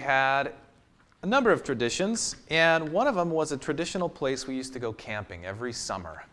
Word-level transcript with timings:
had 0.00 0.52
a 1.22 1.26
number 1.26 1.52
of 1.52 1.62
traditions, 1.62 2.34
and 2.48 2.88
one 2.92 3.06
of 3.06 3.14
them 3.14 3.30
was 3.30 3.52
a 3.52 3.56
traditional 3.56 4.08
place 4.08 4.46
we 4.46 4.56
used 4.56 4.72
to 4.72 4.78
go 4.78 4.92
camping 4.92 5.44
every 5.44 5.72
summer. 5.72 6.24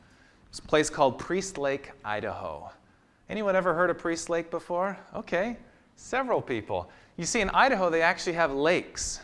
It's 0.49 0.59
a 0.59 0.63
place 0.63 0.89
called 0.89 1.19
Priest 1.19 1.57
Lake, 1.57 1.91
Idaho. 2.03 2.71
Anyone 3.29 3.55
ever 3.55 3.73
heard 3.73 3.89
of 3.89 3.97
Priest 3.97 4.29
Lake 4.29 4.49
before? 4.49 4.97
Okay, 5.13 5.57
several 5.97 6.41
people. 6.41 6.89
You 7.17 7.25
see, 7.25 7.41
in 7.41 7.49
Idaho, 7.49 7.89
they 7.89 8.01
actually 8.01 8.33
have 8.33 8.53
lakes. 8.53 9.19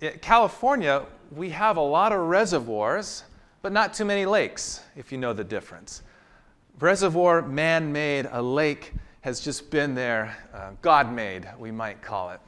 In 0.00 0.12
California, 0.20 1.04
we 1.32 1.50
have 1.50 1.76
a 1.76 1.82
lot 1.82 2.12
of 2.12 2.20
reservoirs, 2.20 3.24
but 3.62 3.72
not 3.72 3.92
too 3.92 4.04
many 4.04 4.24
lakes, 4.24 4.80
if 4.96 5.10
you 5.10 5.18
know 5.18 5.32
the 5.32 5.44
difference. 5.44 6.02
Reservoir, 6.78 7.42
man 7.42 7.92
made, 7.92 8.28
a 8.30 8.40
lake 8.40 8.92
has 9.22 9.40
just 9.40 9.70
been 9.70 9.94
there, 9.94 10.36
uh, 10.52 10.70
God 10.82 11.12
made, 11.12 11.48
we 11.58 11.70
might 11.70 12.02
call 12.02 12.30
it. 12.30 12.40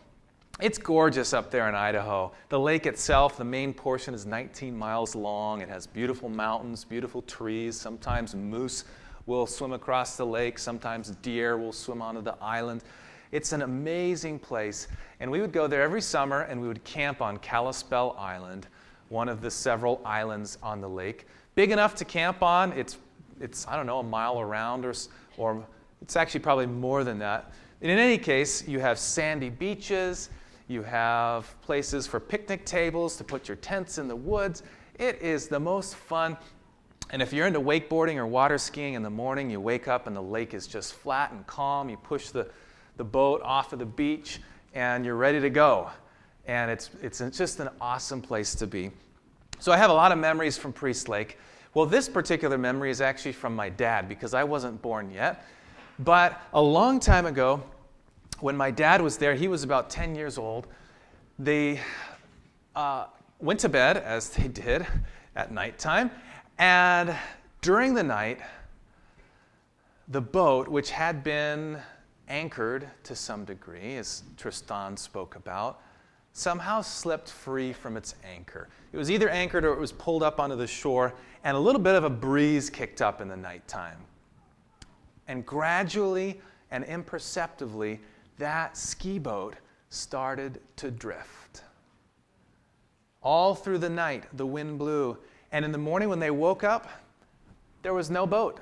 It's 0.59 0.79
gorgeous 0.79 1.34
up 1.34 1.50
there 1.50 1.68
in 1.68 1.75
Idaho. 1.75 2.32
The 2.48 2.59
lake 2.59 2.86
itself, 2.86 3.36
the 3.36 3.44
main 3.44 3.75
portion, 3.75 4.14
is 4.14 4.25
19 4.25 4.75
miles 4.75 5.14
long. 5.14 5.61
It 5.61 5.68
has 5.68 5.86
beautiful 5.86 6.31
mountains, 6.31 6.82
beautiful 6.82 7.21
trees. 7.22 7.79
Sometimes 7.79 8.35
moose 8.35 8.84
will 9.26 9.46
swim 9.46 9.75
across 9.75 10.17
the 10.17 10.25
lake, 10.25 10.58
sometimes 10.58 11.11
deer 11.21 11.58
will 11.58 11.75
swim 11.75 12.00
onto 12.00 12.22
the 12.22 12.36
island. 12.40 12.84
It's 13.32 13.53
an 13.53 13.61
amazing 13.61 14.39
place. 14.39 14.89
And 15.21 15.31
we 15.31 15.43
would 15.43 15.53
go 15.53 15.67
there 15.67 15.82
every 15.82 16.00
summer 16.00 16.43
and 16.43 16.59
we 16.59 16.68
would 16.68 16.82
camp 16.84 17.20
on 17.20 17.36
Kalispell 17.36 18.17
Island, 18.18 18.67
one 19.11 19.29
of 19.29 19.43
the 19.43 19.50
several 19.50 20.00
islands 20.07 20.57
on 20.62 20.81
the 20.81 20.89
lake. 20.89 21.26
Big 21.54 21.70
enough 21.70 21.95
to 21.96 22.07
camp 22.07 22.43
on. 22.43 22.73
It's, 22.73 22.96
it's 23.43 23.68
I 23.68 23.76
don't 23.76 23.84
know, 23.84 23.98
a 23.98 24.03
mile 24.03 24.40
around 24.40 24.86
or, 24.86 24.95
or 25.36 25.67
it's 26.00 26.17
actually 26.17 26.40
probably 26.40 26.67
more 26.67 27.04
than 27.04 27.18
that. 27.18 27.53
And 27.82 27.90
in 27.90 27.98
any 27.98 28.17
case, 28.17 28.67
you 28.67 28.81
have 28.81 28.98
sandy 28.98 29.50
beaches 29.50 30.31
you 30.68 30.82
have 30.82 31.61
places 31.62 32.06
for 32.06 32.19
picnic 32.19 32.64
tables 32.64 33.16
to 33.16 33.25
put 33.25 33.48
your 33.48 33.56
tents 33.58 33.98
in 33.98 34.08
the 34.08 34.16
woods. 34.16 34.62
It 34.98 35.20
is 35.23 35.48
the 35.48 35.61
most 35.61 35.95
fun. 35.95 36.36
And 37.11 37.23
if 37.23 37.33
you're 37.33 37.47
into 37.47 37.61
wakeboarding 37.61 38.17
or 38.17 38.27
water 38.27 38.58
skiing 38.58 38.95
in 38.95 39.03
the 39.03 39.11
morning, 39.11 39.48
you 39.48 39.61
wake 39.61 39.86
up 39.86 40.08
and 40.08 40.17
the 40.17 40.23
lake 40.23 40.55
is 40.55 40.67
just 40.67 40.95
flat 40.95 41.31
and 41.31 41.47
calm. 41.47 41.89
You 41.89 41.97
push 41.97 42.31
the, 42.31 42.48
the 42.97 43.05
boat 43.05 43.42
off 43.42 43.73
of 43.73 43.78
the 43.78 43.86
beach 43.86 44.41
and 44.75 45.05
you're 45.05 45.17
ready 45.17 45.41
to 45.41 45.50
go. 45.50 45.91
And 46.47 46.70
it's, 46.70 46.91
it's 47.01 47.19
just 47.36 47.61
an 47.61 47.69
awesome 47.80 48.20
place 48.20 48.55
to 48.56 48.67
be. 48.67 48.91
So 49.61 49.70
I 49.70 49.77
have 49.77 49.91
a 49.91 49.95
lot 49.95 50.11
of 50.11 50.19
memories 50.19 50.58
from 50.58 50.73
Priest 50.73 51.08
Lake. 51.08 51.39
Well, 51.75 51.86
this 51.86 52.08
particular 52.08 52.58
memory 52.58 52.91
is 52.91 53.01
actually 53.01 53.33
from 53.33 53.55
my 53.55 53.69
dad 53.69 54.08
because 54.08 54.34
I 54.34 54.45
wasn't 54.45 54.83
born 54.83 55.11
yet. 55.11 55.45
But 56.01 56.41
a 56.53 56.61
long 56.61 56.98
time 57.01 57.27
ago, 57.27 57.62
when 58.41 58.56
my 58.56 58.70
dad 58.70 59.01
was 59.01 59.17
there, 59.17 59.34
he 59.34 59.48
was 59.48 59.62
about 59.62 59.91
10 59.91 60.15
years 60.15 60.39
old. 60.39 60.67
They 61.39 61.81
uh, 62.75 63.06
went 63.41 63.61
to 63.61 63.69
bed, 63.69 63.97
as 63.97 64.31
they 64.31 64.48
did 64.48 64.87
at 65.34 65.53
nighttime, 65.53 66.11
and 66.59 67.14
during 67.61 67.95
the 67.95 68.03
night, 68.03 68.41
the 70.09 70.20
boat, 70.20 70.69
which 70.69 70.91
had 70.91 71.25
been 71.25 71.79
anchored 72.29 72.89
to 73.05 73.14
some 73.14 73.45
degree, 73.45 73.97
as 73.97 74.23
Tristan 74.37 74.97
spoke 74.97 75.37
about, 75.37 75.81
somehow 76.33 76.81
slipped 76.81 77.31
free 77.31 77.73
from 77.73 77.97
its 77.97 78.14
anchor. 78.25 78.69
It 78.92 78.98
was 78.98 79.11
either 79.11 79.29
anchored 79.29 79.64
or 79.64 79.73
it 79.73 79.81
was 79.81 79.92
pulled 79.92 80.23
up 80.23 80.39
onto 80.39 80.57
the 80.57 80.67
shore, 80.67 81.14
and 81.45 81.57
a 81.57 81.61
little 81.61 81.81
bit 81.81 81.95
of 81.95 82.05
a 82.05 82.11
breeze 82.11 82.70
kicked 82.70 83.03
up 83.03 83.20
in 83.20 83.29
the 83.29 83.37
nighttime. 83.37 83.98
And 85.29 85.45
gradually 85.45 86.41
and 86.70 86.84
imperceptibly, 86.84 88.01
that 88.39 88.77
ski 88.77 89.19
boat 89.19 89.56
started 89.89 90.61
to 90.77 90.91
drift. 90.91 91.62
All 93.23 93.55
through 93.55 93.79
the 93.79 93.91
night, 93.91 94.25
the 94.34 94.47
wind 94.47 94.79
blew, 94.79 95.17
and 95.53 95.65
in 95.65 95.73
the 95.73 95.79
morning 95.79 96.09
when 96.09 96.19
they 96.19 96.31
woke 96.31 96.64
up, 96.64 96.89
there 97.83 97.95
was 97.95 98.11
no 98.11 98.27
boat. 98.27 98.61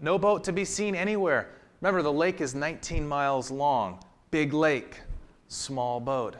No 0.00 0.18
boat 0.18 0.44
to 0.44 0.52
be 0.52 0.64
seen 0.64 0.94
anywhere. 0.94 1.48
Remember, 1.80 2.02
the 2.02 2.12
lake 2.12 2.40
is 2.40 2.54
19 2.54 3.06
miles 3.06 3.50
long. 3.50 4.02
Big 4.30 4.52
lake, 4.52 5.00
small 5.48 6.00
boat. 6.00 6.36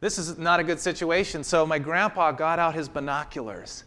This 0.00 0.18
is 0.18 0.36
not 0.36 0.58
a 0.58 0.64
good 0.64 0.80
situation, 0.80 1.44
so 1.44 1.64
my 1.64 1.78
grandpa 1.78 2.32
got 2.32 2.58
out 2.58 2.74
his 2.74 2.88
binoculars 2.88 3.84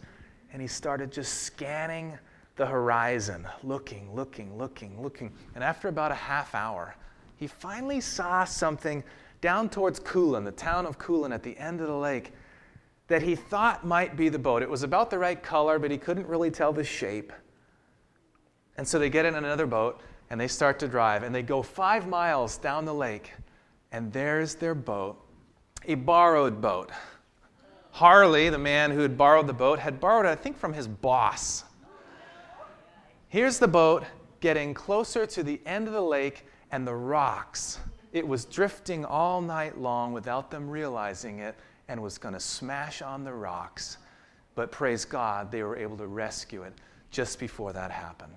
and 0.52 0.62
he 0.62 0.68
started 0.68 1.12
just 1.12 1.42
scanning 1.42 2.18
the 2.56 2.66
horizon, 2.66 3.46
looking, 3.62 4.14
looking, 4.14 4.56
looking, 4.56 5.00
looking. 5.00 5.32
And 5.54 5.62
after 5.62 5.88
about 5.88 6.10
a 6.10 6.16
half 6.16 6.54
hour, 6.54 6.96
he 7.36 7.46
finally 7.46 8.00
saw 8.00 8.44
something 8.44 9.04
down 9.42 9.68
towards 9.68 10.00
Coolin, 10.00 10.44
the 10.44 10.52
town 10.52 10.86
of 10.86 10.98
Coolin 10.98 11.32
at 11.32 11.42
the 11.42 11.56
end 11.58 11.80
of 11.80 11.86
the 11.86 11.96
lake, 11.96 12.32
that 13.08 13.22
he 13.22 13.34
thought 13.34 13.86
might 13.86 14.16
be 14.16 14.28
the 14.28 14.38
boat. 14.38 14.62
It 14.62 14.70
was 14.70 14.82
about 14.82 15.10
the 15.10 15.18
right 15.18 15.40
color, 15.40 15.78
but 15.78 15.90
he 15.90 15.98
couldn't 15.98 16.26
really 16.26 16.50
tell 16.50 16.72
the 16.72 16.82
shape. 16.82 17.32
And 18.76 18.88
so 18.88 18.98
they 18.98 19.10
get 19.10 19.26
in 19.26 19.34
another 19.34 19.66
boat 19.66 20.00
and 20.30 20.40
they 20.40 20.48
start 20.48 20.78
to 20.80 20.88
drive, 20.88 21.22
and 21.22 21.32
they 21.32 21.42
go 21.42 21.62
five 21.62 22.08
miles 22.08 22.58
down 22.58 22.84
the 22.84 22.94
lake, 22.94 23.32
and 23.92 24.12
there's 24.12 24.56
their 24.56 24.74
boat, 24.74 25.16
a 25.84 25.94
borrowed 25.94 26.60
boat. 26.60 26.90
Harley, 27.92 28.48
the 28.48 28.58
man 28.58 28.90
who 28.90 29.00
had 29.00 29.16
borrowed 29.16 29.46
the 29.46 29.52
boat, 29.52 29.78
had 29.78 30.00
borrowed 30.00 30.26
it, 30.26 30.30
I 30.30 30.34
think, 30.34 30.58
from 30.58 30.72
his 30.72 30.88
boss. 30.88 31.62
Here's 33.36 33.58
the 33.58 33.68
boat 33.68 34.04
getting 34.40 34.72
closer 34.72 35.26
to 35.26 35.42
the 35.42 35.60
end 35.66 35.88
of 35.88 35.92
the 35.92 36.00
lake 36.00 36.46
and 36.72 36.86
the 36.86 36.94
rocks. 36.94 37.78
It 38.14 38.26
was 38.26 38.46
drifting 38.46 39.04
all 39.04 39.42
night 39.42 39.76
long 39.76 40.14
without 40.14 40.50
them 40.50 40.70
realizing 40.70 41.40
it 41.40 41.54
and 41.88 42.02
was 42.02 42.16
going 42.16 42.32
to 42.32 42.40
smash 42.40 43.02
on 43.02 43.24
the 43.24 43.34
rocks. 43.34 43.98
But 44.54 44.72
praise 44.72 45.04
God, 45.04 45.52
they 45.52 45.62
were 45.62 45.76
able 45.76 45.98
to 45.98 46.06
rescue 46.06 46.62
it 46.62 46.72
just 47.10 47.38
before 47.38 47.74
that 47.74 47.90
happened. 47.90 48.32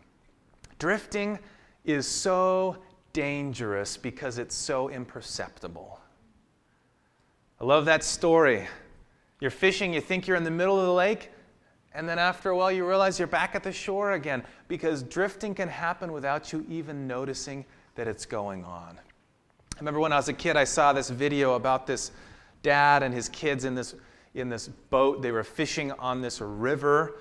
Drifting 0.79 1.39
is 1.85 2.05
so 2.05 2.75
dangerous 3.13 3.95
because 3.95 4.37
it's 4.37 4.53
so 4.53 4.89
imperceptible. 4.89 5.97
I 7.61 7.63
love 7.63 7.85
that 7.85 8.03
story. 8.03 8.67
You're 9.39 9.49
fishing, 9.49 9.93
you 9.93 10.01
think 10.01 10.27
you're 10.27 10.35
in 10.35 10.43
the 10.43 10.51
middle 10.51 10.77
of 10.77 10.85
the 10.85 10.93
lake, 10.93 11.31
and 11.93 12.07
then 12.07 12.19
after 12.19 12.51
a 12.51 12.57
while, 12.57 12.71
you 12.71 12.87
realize 12.87 13.17
you're 13.17 13.27
back 13.27 13.55
at 13.55 13.63
the 13.63 13.71
shore 13.71 14.13
again 14.13 14.43
because 14.67 15.03
drifting 15.03 15.55
can 15.55 15.67
happen 15.67 16.11
without 16.11 16.53
you 16.53 16.65
even 16.69 17.07
noticing 17.07 17.65
that 17.95 18.07
it's 18.07 18.25
going 18.25 18.63
on. 18.63 18.99
I 18.99 19.79
remember 19.79 19.99
when 19.99 20.13
I 20.13 20.17
was 20.17 20.27
a 20.27 20.33
kid, 20.33 20.55
I 20.55 20.65
saw 20.65 20.93
this 20.93 21.09
video 21.09 21.55
about 21.55 21.87
this 21.87 22.11
dad 22.61 23.01
and 23.01 23.13
his 23.13 23.29
kids 23.29 23.65
in 23.65 23.75
this, 23.75 23.95
in 24.35 24.49
this 24.49 24.67
boat. 24.67 25.21
They 25.21 25.31
were 25.31 25.43
fishing 25.43 25.91
on 25.93 26.21
this 26.21 26.41
river 26.41 27.17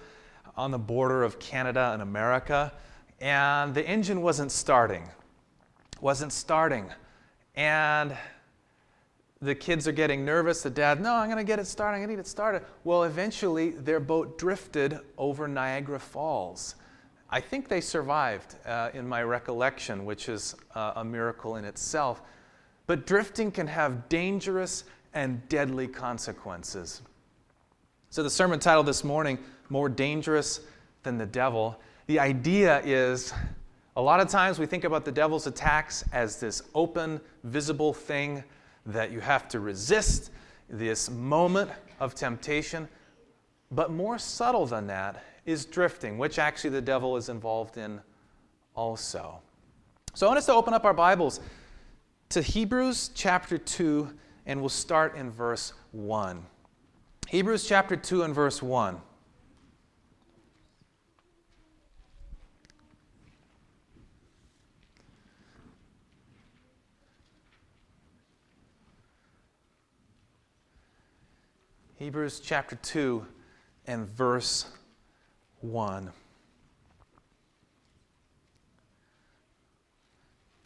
on 0.56 0.72
the 0.72 0.78
border 0.78 1.22
of 1.22 1.38
Canada 1.38 1.90
and 1.92 2.02
America, 2.02 2.72
and 3.20 3.74
the 3.74 3.86
engine 3.86 4.22
wasn't 4.22 4.50
starting. 4.50 5.08
Wasn't 6.00 6.32
starting. 6.32 6.90
And 7.54 8.16
the 9.40 9.54
kids 9.54 9.86
are 9.86 9.92
getting 9.92 10.24
nervous. 10.24 10.62
The 10.62 10.70
dad, 10.70 11.00
no, 11.00 11.14
I'm 11.14 11.28
going 11.28 11.38
to 11.38 11.44
get 11.44 11.58
it 11.58 11.66
started. 11.66 11.96
I'm 11.96 12.00
going 12.00 12.08
to 12.08 12.16
get 12.16 12.26
it 12.26 12.28
started. 12.28 12.62
Well, 12.84 13.04
eventually, 13.04 13.70
their 13.70 14.00
boat 14.00 14.38
drifted 14.38 14.98
over 15.16 15.46
Niagara 15.46 16.00
Falls. 16.00 16.74
I 17.30 17.40
think 17.40 17.68
they 17.68 17.80
survived, 17.80 18.56
uh, 18.66 18.90
in 18.94 19.06
my 19.06 19.22
recollection, 19.22 20.04
which 20.04 20.28
is 20.28 20.56
uh, 20.74 20.94
a 20.96 21.04
miracle 21.04 21.56
in 21.56 21.64
itself. 21.64 22.22
But 22.86 23.06
drifting 23.06 23.52
can 23.52 23.66
have 23.66 24.08
dangerous 24.08 24.84
and 25.14 25.46
deadly 25.48 25.86
consequences. 25.86 27.02
So, 28.10 28.22
the 28.22 28.30
sermon 28.30 28.58
title 28.58 28.82
this 28.82 29.04
morning, 29.04 29.38
More 29.68 29.90
Dangerous 29.90 30.60
Than 31.02 31.18
the 31.18 31.26
Devil, 31.26 31.78
the 32.06 32.18
idea 32.18 32.80
is 32.82 33.34
a 33.96 34.02
lot 34.02 34.20
of 34.20 34.28
times 34.28 34.58
we 34.58 34.64
think 34.64 34.84
about 34.84 35.04
the 35.04 35.12
devil's 35.12 35.46
attacks 35.46 36.02
as 36.12 36.40
this 36.40 36.62
open, 36.74 37.20
visible 37.44 37.92
thing 37.92 38.42
that 38.88 39.12
you 39.12 39.20
have 39.20 39.48
to 39.48 39.60
resist 39.60 40.30
this 40.68 41.10
moment 41.10 41.70
of 42.00 42.14
temptation. 42.14 42.88
But 43.70 43.92
more 43.92 44.18
subtle 44.18 44.66
than 44.66 44.86
that 44.88 45.22
is 45.44 45.64
drifting, 45.64 46.18
which 46.18 46.38
actually 46.38 46.70
the 46.70 46.80
devil 46.80 47.16
is 47.16 47.28
involved 47.28 47.76
in 47.76 48.00
also. 48.74 49.40
So 50.14 50.26
I 50.26 50.30
want 50.30 50.38
us 50.38 50.46
to 50.46 50.54
open 50.54 50.74
up 50.74 50.84
our 50.84 50.94
Bibles 50.94 51.40
to 52.30 52.42
Hebrews 52.42 53.10
chapter 53.14 53.58
2, 53.58 54.10
and 54.46 54.60
we'll 54.60 54.68
start 54.68 55.16
in 55.16 55.30
verse 55.30 55.74
1. 55.92 56.44
Hebrews 57.28 57.68
chapter 57.68 57.94
2 57.94 58.22
and 58.22 58.34
verse 58.34 58.62
1. 58.62 59.00
Hebrews 71.98 72.38
chapter 72.38 72.76
2 72.76 73.26
and 73.88 74.08
verse 74.08 74.66
1. 75.62 76.12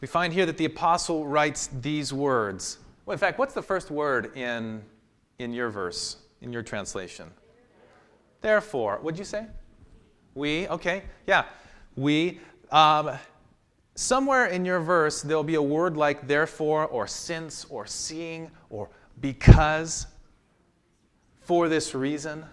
we 0.02 0.08
find 0.08 0.32
here 0.32 0.44
that 0.44 0.58
the 0.58 0.66
apostle 0.66 1.26
writes 1.26 1.70
these 1.80 2.12
words. 2.12 2.78
Well, 3.06 3.12
in 3.12 3.18
fact, 3.18 3.38
what's 3.38 3.54
the 3.54 3.62
first 3.62 3.90
word 3.90 4.36
in, 4.36 4.82
in 5.38 5.54
your 5.54 5.70
verse, 5.70 6.16
in 6.42 6.52
your 6.52 6.62
translation? 6.62 7.30
Therefore. 8.42 8.98
What'd 9.00 9.16
you 9.16 9.24
say? 9.24 9.46
We, 10.34 10.68
okay, 10.68 11.04
yeah. 11.26 11.44
We. 11.96 12.40
Um, 12.70 13.12
somewhere 13.94 14.46
in 14.46 14.66
your 14.66 14.80
verse, 14.80 15.22
there'll 15.22 15.44
be 15.44 15.54
a 15.54 15.62
word 15.62 15.96
like 15.96 16.26
therefore, 16.26 16.86
or 16.88 17.06
since, 17.06 17.64
or 17.70 17.86
seeing, 17.86 18.50
or 18.68 18.90
because, 19.20 20.08
for 21.44 21.68
this 21.68 21.94
reason. 21.94 22.44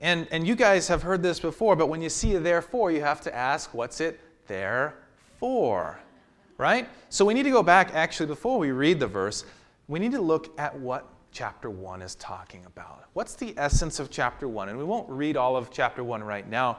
And, 0.00 0.26
and 0.30 0.46
you 0.46 0.56
guys 0.56 0.88
have 0.88 1.02
heard 1.02 1.22
this 1.22 1.40
before, 1.40 1.76
but 1.76 1.88
when 1.88 2.02
you 2.02 2.08
see 2.08 2.34
a 2.34 2.40
therefore, 2.40 2.90
you 2.90 3.00
have 3.00 3.20
to 3.22 3.34
ask, 3.34 3.72
what's 3.72 4.00
it 4.00 4.20
there 4.46 4.94
for? 5.38 6.00
right? 6.62 6.88
So 7.08 7.24
we 7.24 7.34
need 7.34 7.42
to 7.42 7.50
go 7.50 7.64
back, 7.64 7.92
actually, 7.92 8.26
before 8.26 8.56
we 8.56 8.70
read 8.70 9.00
the 9.00 9.06
verse, 9.08 9.44
we 9.88 9.98
need 9.98 10.12
to 10.12 10.20
look 10.20 10.56
at 10.60 10.78
what 10.78 11.08
chapter 11.32 11.70
1 11.70 12.02
is 12.02 12.14
talking 12.14 12.64
about. 12.66 13.06
What's 13.14 13.34
the 13.34 13.52
essence 13.56 13.98
of 13.98 14.10
chapter 14.10 14.46
1? 14.46 14.68
And 14.68 14.78
we 14.78 14.84
won't 14.84 15.10
read 15.10 15.36
all 15.36 15.56
of 15.56 15.72
chapter 15.72 16.04
1 16.04 16.22
right 16.22 16.48
now, 16.48 16.78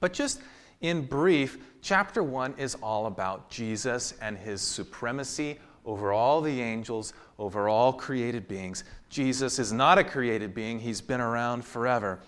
but 0.00 0.14
just 0.14 0.40
in 0.80 1.04
brief, 1.04 1.58
chapter 1.82 2.22
1 2.22 2.54
is 2.56 2.76
all 2.76 3.06
about 3.06 3.50
Jesus 3.50 4.14
and 4.22 4.38
his 4.38 4.62
supremacy 4.62 5.58
over 5.84 6.14
all 6.14 6.40
the 6.40 6.62
angels, 6.62 7.12
over 7.38 7.68
all 7.68 7.92
created 7.92 8.48
beings. 8.48 8.84
Jesus 9.14 9.60
is 9.60 9.72
not 9.72 9.96
a 9.96 10.02
created 10.02 10.56
being, 10.56 10.80
he's 10.80 11.00
been 11.00 11.20
around 11.20 11.64
forever. 11.64 12.18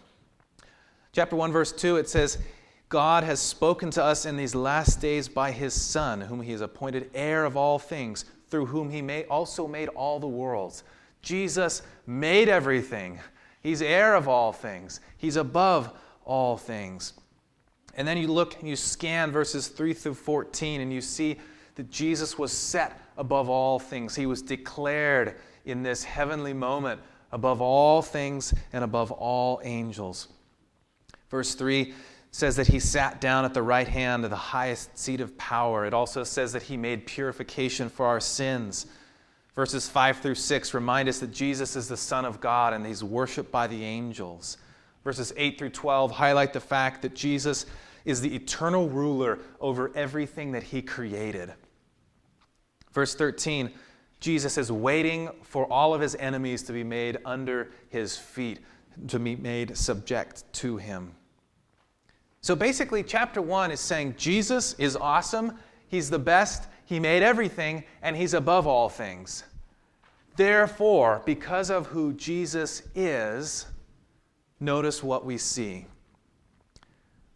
Chapter 1.11 1.35
1, 1.35 1.51
verse 1.51 1.73
2, 1.73 1.97
it 1.97 2.09
says, 2.09 2.39
God 2.89 3.25
has 3.25 3.41
spoken 3.41 3.91
to 3.91 4.05
us 4.05 4.25
in 4.25 4.37
these 4.37 4.55
last 4.55 5.01
days 5.01 5.27
by 5.27 5.51
his 5.51 5.75
Son, 5.75 6.21
whom 6.21 6.41
he 6.41 6.53
has 6.53 6.61
appointed 6.61 7.11
heir 7.13 7.45
of 7.45 7.57
all 7.57 7.81
things, 7.81 8.25
through 8.47 8.67
whom 8.67 8.89
he 8.89 9.03
may 9.03 9.25
also 9.25 9.67
made 9.67 9.89
all 9.89 10.21
the 10.21 10.29
worlds. 10.29 10.85
Jesus 11.23 11.83
made 12.07 12.49
everything. 12.49 13.19
He's 13.65 13.83
heir 13.83 14.15
of 14.15 14.29
all 14.29 14.53
things. 14.53 15.01
He's 15.17 15.35
above 15.35 15.91
all 16.25 16.57
things. 16.57 17.15
And 17.97 18.07
then 18.07 18.17
you 18.17 18.29
look 18.29 18.61
and 18.61 18.69
you 18.69 18.77
scan 18.77 19.33
verses 19.33 19.67
3 19.67 19.93
through 19.93 20.15
14 20.15 20.81
and 20.81 20.93
you 20.93 21.01
see 21.01 21.39
that 21.75 21.91
Jesus 21.91 22.39
was 22.39 22.53
set 22.53 23.01
above 23.17 23.49
all 23.49 23.81
things. 23.81 24.15
He 24.15 24.27
was 24.27 24.41
declared 24.41 25.35
in 25.67 25.83
this 25.83 26.05
heavenly 26.05 26.53
moment 26.53 27.01
above 27.33 27.61
all 27.61 28.03
things 28.03 28.55
and 28.73 28.83
above 28.83 29.11
all 29.11 29.61
angels. 29.65 30.29
Verse 31.29 31.55
3 31.55 31.93
says 32.31 32.57
that 32.57 32.67
he 32.67 32.79
sat 32.79 33.21
down 33.21 33.45
at 33.45 33.55
the 33.55 33.63
right 33.63 33.89
hand 33.89 34.25
of 34.25 34.31
the 34.31 34.37
highest 34.37 34.97
seat 34.99 35.21
of 35.21 35.37
power. 35.39 35.85
It 35.87 35.95
also 35.95 36.23
says 36.23 36.53
that 36.53 36.63
he 36.63 36.77
made 36.77 37.07
purification 37.07 37.89
for 37.89 38.07
our 38.07 38.21
sins. 38.21 38.87
Verses 39.55 39.89
5 39.89 40.19
through 40.19 40.35
6 40.35 40.75
remind 40.75 41.09
us 41.09 41.19
that 41.21 41.33
Jesus 41.33 41.77
is 41.77 41.89
the 41.89 41.97
Son 41.97 42.25
of 42.25 42.41
God 42.41 42.75
and 42.75 42.87
he's 42.87 43.03
worshiped 43.03 43.51
by 43.51 43.67
the 43.67 43.83
angels. 43.83 44.59
Verses 45.03 45.33
8 45.37 45.59
through 45.59 45.71
12 45.71 46.11
highlight 46.11 46.53
the 46.53 46.61
fact 46.61 47.03
that 47.03 47.15
Jesus 47.15 47.65
is 48.05 48.21
the 48.21 48.35
eternal 48.35 48.89
ruler 48.89 49.39
over 49.61 49.91
everything 49.95 50.53
that 50.53 50.63
he 50.63 50.83
created. 50.83 51.53
Verse 52.93 53.15
13 53.15 53.73
Jesus 54.21 54.57
is 54.59 54.73
waiting 54.73 55.31
for 55.43 55.67
all 55.67 55.95
of 55.95 56.01
his 56.01 56.15
enemies 56.17 56.63
to 56.65 56.73
be 56.73 56.85
made 56.85 57.19
under 57.25 57.71
his 57.89 58.17
feet, 58.17 58.61
to 59.09 59.19
be 59.19 59.37
made 59.37 59.77
subject 59.77 60.45
to 60.55 60.77
him. 60.77 61.13
So 62.41 62.55
basically, 62.55 63.03
chapter 63.03 63.43
one 63.43 63.71
is 63.71 63.81
saying 63.81 64.15
Jesus 64.17 64.75
is 64.75 64.97
awesome, 64.97 65.59
he's 65.89 66.09
the 66.09 66.19
best, 66.19 66.69
he 66.85 67.01
made 67.01 67.23
everything, 67.23 67.85
and 68.03 68.17
he's 68.17 68.35
above 68.35 68.67
all 68.67 68.89
things. 68.89 69.45
Therefore, 70.37 71.23
because 71.27 71.71
of 71.71 71.87
who 71.87 72.13
Jesus 72.13 72.83
is, 72.95 73.67
notice 74.61 75.03
what 75.03 75.25
we 75.25 75.39
see. 75.39 75.87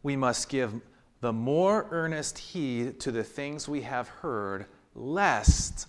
We 0.03 0.17
must 0.17 0.49
give 0.49 0.81
the 1.21 1.33
more 1.33 1.87
earnest 1.91 2.39
heed 2.39 3.01
to 3.01 3.11
the 3.11 3.25
things 3.25 3.69
we 3.69 3.83
have 3.83 4.09
heard, 4.09 4.67
lest, 4.95 5.87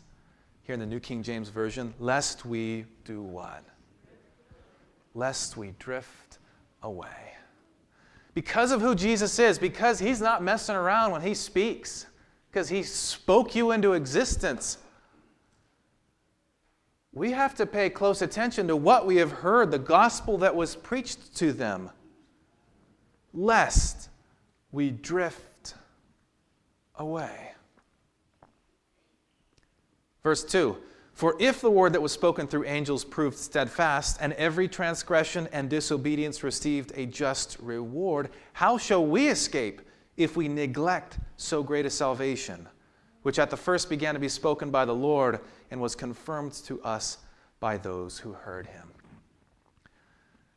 here 0.64 0.74
in 0.74 0.80
the 0.80 0.86
New 0.86 1.00
King 1.00 1.24
James 1.24 1.50
Version, 1.50 1.94
lest 2.00 2.46
we 2.46 2.86
do 3.04 3.22
what? 3.22 3.64
Lest 5.14 5.58
we 5.58 5.74
drift 5.80 6.38
away. 6.84 7.08
Because 8.34 8.72
of 8.72 8.80
who 8.80 8.96
Jesus 8.96 9.40
is, 9.40 9.60
because 9.60 10.00
he's 10.00 10.22
not 10.22 10.42
messing 10.42 10.76
around 10.76 11.12
when 11.12 11.22
he 11.22 11.34
speaks, 11.34 12.06
because 12.50 12.70
he 12.70 12.84
spoke 12.84 13.56
you 13.56 13.72
into 13.72 13.94
existence. 13.94 14.78
We 17.14 17.32
have 17.32 17.56
to 17.56 17.66
pay 17.66 17.90
close 17.90 18.22
attention 18.22 18.68
to 18.68 18.76
what 18.76 19.06
we 19.06 19.18
have 19.18 19.32
heard, 19.32 19.72
the 19.72 19.80
gospel 19.80 20.38
that 20.38 20.56
was 20.56 20.76
preached 20.78 21.36
to 21.38 21.52
them, 21.52 21.90
lest 23.34 24.10
we 24.72 24.92
drift 24.92 25.74
away. 26.96 27.51
Verse 30.24 30.44
2 30.44 30.78
for 31.14 31.36
if 31.40 31.62
the 31.62 31.70
word 31.70 31.94
that 31.94 32.02
was 32.02 32.12
spoken 32.12 32.48
through 32.48 32.66
angels 32.66 33.04
proved 33.04 33.38
steadfast, 33.38 34.18
and 34.22 34.34
every 34.34 34.68
transgression 34.68 35.48
and 35.52 35.70
disobedience 35.70 36.44
received 36.44 36.92
a 36.96 37.06
just 37.06 37.58
reward, 37.60 38.30
how 38.54 38.78
shall 38.78 39.06
we 39.06 39.28
escape 39.28 39.82
if 40.18 40.36
we 40.36 40.48
neglect 40.48 41.20
so 41.38 41.62
great 41.62 41.86
a 41.86 41.90
salvation, 41.90 42.68
which 43.24 43.40
at 43.40 43.50
the 43.50 43.58
first 43.58 43.90
began 43.90 44.14
to 44.14 44.20
be 44.20 44.30
spoken 44.30 44.72
by 44.72 44.86
the 44.86 44.96
Lord 44.96 45.40
and 45.70 45.80
was 45.80 45.96
confirmed 45.96 46.54
to 46.66 46.82
us 46.82 47.18
by 47.60 47.78
those 47.78 48.18
who 48.18 48.34
heard 48.34 48.68
him? 48.68 48.88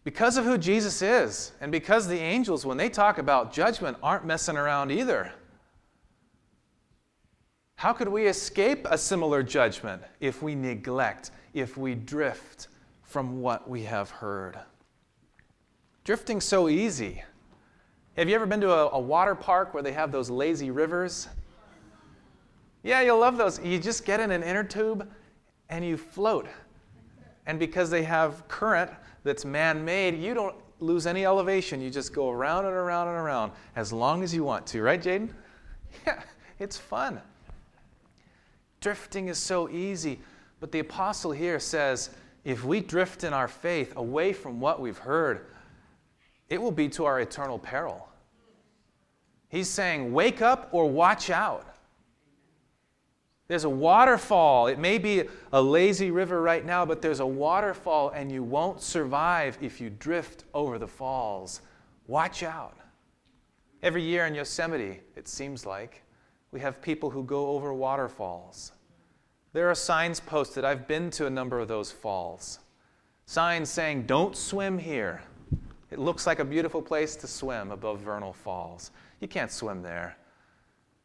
Because 0.03 0.37
of 0.37 0.45
who 0.45 0.59
Jesus 0.59 1.03
is, 1.03 1.53
and 1.61 1.73
because 1.73 2.07
the 2.07 2.19
angels, 2.19 2.67
when 2.67 2.77
they 2.77 2.91
talk 2.91 3.19
about 3.19 3.53
judgment, 3.53 3.97
aren't 4.03 4.27
messing 4.27 4.57
around 4.57 4.91
either. 4.91 5.33
How 7.77 7.93
could 7.93 8.09
we 8.09 8.27
escape 8.27 8.87
a 8.89 8.97
similar 8.97 9.43
judgment 9.43 10.03
if 10.21 10.43
we 10.43 10.55
neglect, 10.55 11.31
if 11.53 11.77
we 11.77 11.95
drift 11.95 12.69
from 13.03 13.41
what 13.41 13.69
we 13.69 13.83
have 13.83 14.11
heard? 14.11 14.59
Drifting 16.05 16.41
so 16.41 16.69
easy. 16.69 17.23
Have 18.17 18.29
you 18.29 18.35
ever 18.35 18.47
been 18.47 18.61
to 18.61 18.71
a, 18.71 18.91
a, 18.91 18.99
water 18.99 19.35
park 19.35 19.75
where 19.75 19.83
they 19.83 19.93
have 19.93 20.13
those 20.13 20.31
lazy 20.31 20.71
rivers? 20.71 21.29
Yeah, 22.83 23.01
you'll 23.01 23.19
love 23.19 23.37
those. 23.37 23.59
You 23.61 23.79
just 23.79 24.05
get 24.05 24.21
in 24.21 24.31
an 24.31 24.43
inner 24.43 24.63
tube 24.63 25.09
and 25.69 25.85
you 25.85 25.97
float. 25.97 26.47
And 27.47 27.59
because 27.59 27.91
they 27.91 28.05
have 28.05 28.47
current 28.47 28.91
that's 29.25 29.45
man 29.45 29.85
made, 29.85 30.17
you 30.17 30.35
don't 30.35 30.55
lose 30.81 31.07
any 31.07 31.25
elevation. 31.25 31.81
You 31.81 31.91
just 31.91 32.15
go 32.15 32.31
around 32.31 32.67
and 32.67 32.75
around 32.75 33.09
and 33.09 33.17
around 33.17 33.53
as 33.75 33.93
long 33.93 34.23
as 34.23 34.35
you 34.35 34.45
want 34.45 34.67
to, 34.69 34.83
right, 34.83 35.03
Jaden? 35.03 35.31
Yeah, 36.07 36.21
it's 36.59 36.77
fun. 36.77 37.21
Drifting 38.85 39.29
is 39.29 39.39
so 39.39 39.71
easy. 39.71 40.21
But 40.61 40.71
the 40.71 40.81
apostle 40.81 41.33
here 41.33 41.59
says 41.59 42.11
if 42.45 42.67
we 42.67 42.83
drift 42.83 43.25
in 43.25 43.33
our 43.33 43.49
faith 43.49 43.95
away 43.97 44.35
from 44.35 44.61
what 44.61 44.79
we've 44.79 44.99
heard, 44.99 45.47
it 46.51 46.61
will 46.61 46.71
be 46.71 46.91
to 46.91 47.07
our 47.07 47.19
eternal 47.19 47.59
peril. 47.59 48.07
He's 49.49 49.71
saying, 49.71 50.13
wake 50.13 50.43
up 50.43 50.69
or 50.71 50.91
watch 50.91 51.31
out. 51.31 51.67
There's 53.49 53.65
a 53.65 53.71
waterfall. 53.71 54.67
It 54.67 54.79
may 54.79 54.99
be 54.99 55.23
a 55.51 55.63
lazy 55.63 56.11
river 56.11 56.43
right 56.43 56.67
now, 56.67 56.85
but 56.85 57.01
there's 57.01 57.21
a 57.21 57.27
waterfall, 57.27 58.11
and 58.11 58.31
you 58.31 58.43
won't 58.43 58.83
survive 58.83 59.57
if 59.63 59.81
you 59.81 59.89
drift 59.89 60.45
over 60.53 60.79
the 60.79 60.87
falls. 60.87 61.63
Watch 62.07 62.43
out. 62.43 62.77
Every 63.83 64.03
year 64.03 64.27
in 64.27 64.35
Yosemite, 64.35 65.01
it 65.17 65.27
seems 65.27 65.65
like, 65.65 66.04
we 66.55 66.61
have 66.61 66.81
people 66.81 67.11
who 67.11 67.25
go 67.25 67.49
over 67.49 67.75
waterfalls. 67.75 68.71
There 69.53 69.69
are 69.69 69.75
signs 69.75 70.21
posted. 70.21 70.65
I've 70.65 70.87
been 70.87 71.11
to 71.11 71.27
a 71.27 71.31
number 71.31 71.59
of 71.59 71.67
those 71.67 71.91
falls. 71.91 72.61
Signs 73.27 73.69
saying, 73.69 74.05
don't 74.05 74.37
swim 74.37 74.79
here. 74.79 75.21
It 75.91 75.99
looks 75.99 76.29
like 76.29 76.39
a 76.39 76.45
beautiful 76.45 76.81
place 76.81 77.17
to 77.17 77.27
swim 77.27 77.73
above 77.73 78.01
Vernal 78.01 78.33
Falls. 78.33 78.93
You 79.21 79.27
can't 79.27 79.51
swim 79.51 79.83
there. 79.83 80.17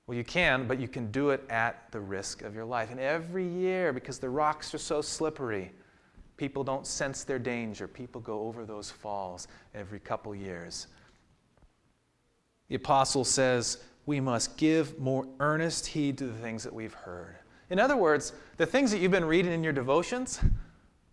Well, 0.05 0.15
you 0.15 0.23
can, 0.23 0.67
but 0.67 0.79
you 0.79 0.87
can 0.87 1.09
do 1.09 1.31
it 1.31 1.43
at 1.49 1.91
the 1.91 1.99
risk 1.99 2.43
of 2.43 2.53
your 2.53 2.65
life. 2.65 2.91
And 2.91 2.99
every 2.99 3.47
year, 3.47 3.91
because 3.91 4.19
the 4.19 4.29
rocks 4.29 4.75
are 4.75 4.79
so 4.79 5.01
slippery, 5.01 5.71
people 6.37 6.63
don't 6.63 6.85
sense 6.85 7.23
their 7.23 7.39
danger. 7.39 7.87
People 7.87 8.21
go 8.21 8.41
over 8.41 8.65
those 8.65 8.91
falls 8.91 9.47
every 9.73 9.99
couple 9.99 10.35
years. 10.35 10.85
The 12.67 12.75
apostle 12.75 13.25
says 13.25 13.79
we 14.09 14.19
must 14.19 14.57
give 14.57 14.97
more 14.97 15.27
earnest 15.39 15.85
heed 15.85 16.17
to 16.17 16.25
the 16.25 16.33
things 16.33 16.63
that 16.63 16.73
we've 16.73 16.95
heard. 16.95 17.35
In 17.69 17.77
other 17.77 17.95
words, 17.95 18.33
the 18.57 18.65
things 18.65 18.89
that 18.89 18.97
you've 18.97 19.11
been 19.11 19.23
reading 19.23 19.51
in 19.51 19.63
your 19.63 19.71
devotions, 19.71 20.39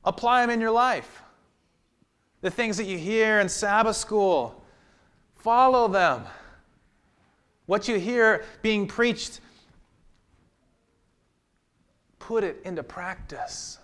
apply 0.02 0.40
them 0.40 0.48
in 0.48 0.62
your 0.62 0.70
life. 0.70 1.20
The 2.40 2.50
things 2.50 2.78
that 2.78 2.86
you 2.86 2.96
hear 2.96 3.38
in 3.38 3.50
Sabbath 3.50 3.96
school, 3.96 4.64
follow 5.34 5.88
them. 5.88 6.24
What 7.66 7.86
you 7.86 7.98
hear 7.98 8.46
being 8.62 8.86
preached 8.86 9.40
put 12.18 12.44
it 12.44 12.62
into 12.64 12.82
practice. 12.82 13.78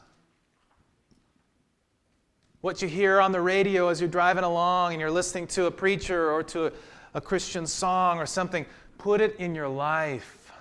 What 2.62 2.80
you 2.80 2.88
hear 2.88 3.20
on 3.20 3.30
the 3.30 3.42
radio 3.42 3.88
as 3.88 4.00
you're 4.00 4.08
driving 4.08 4.44
along 4.44 4.92
and 4.92 5.00
you're 5.02 5.10
listening 5.10 5.48
to 5.48 5.66
a 5.66 5.70
preacher 5.70 6.30
or 6.32 6.42
to 6.44 6.68
a, 6.68 6.72
a 7.12 7.20
Christian 7.20 7.66
song 7.66 8.18
or 8.18 8.24
something, 8.24 8.64
put 9.02 9.20
it 9.20 9.34
in 9.40 9.52
your 9.52 9.68
life. 9.68 10.52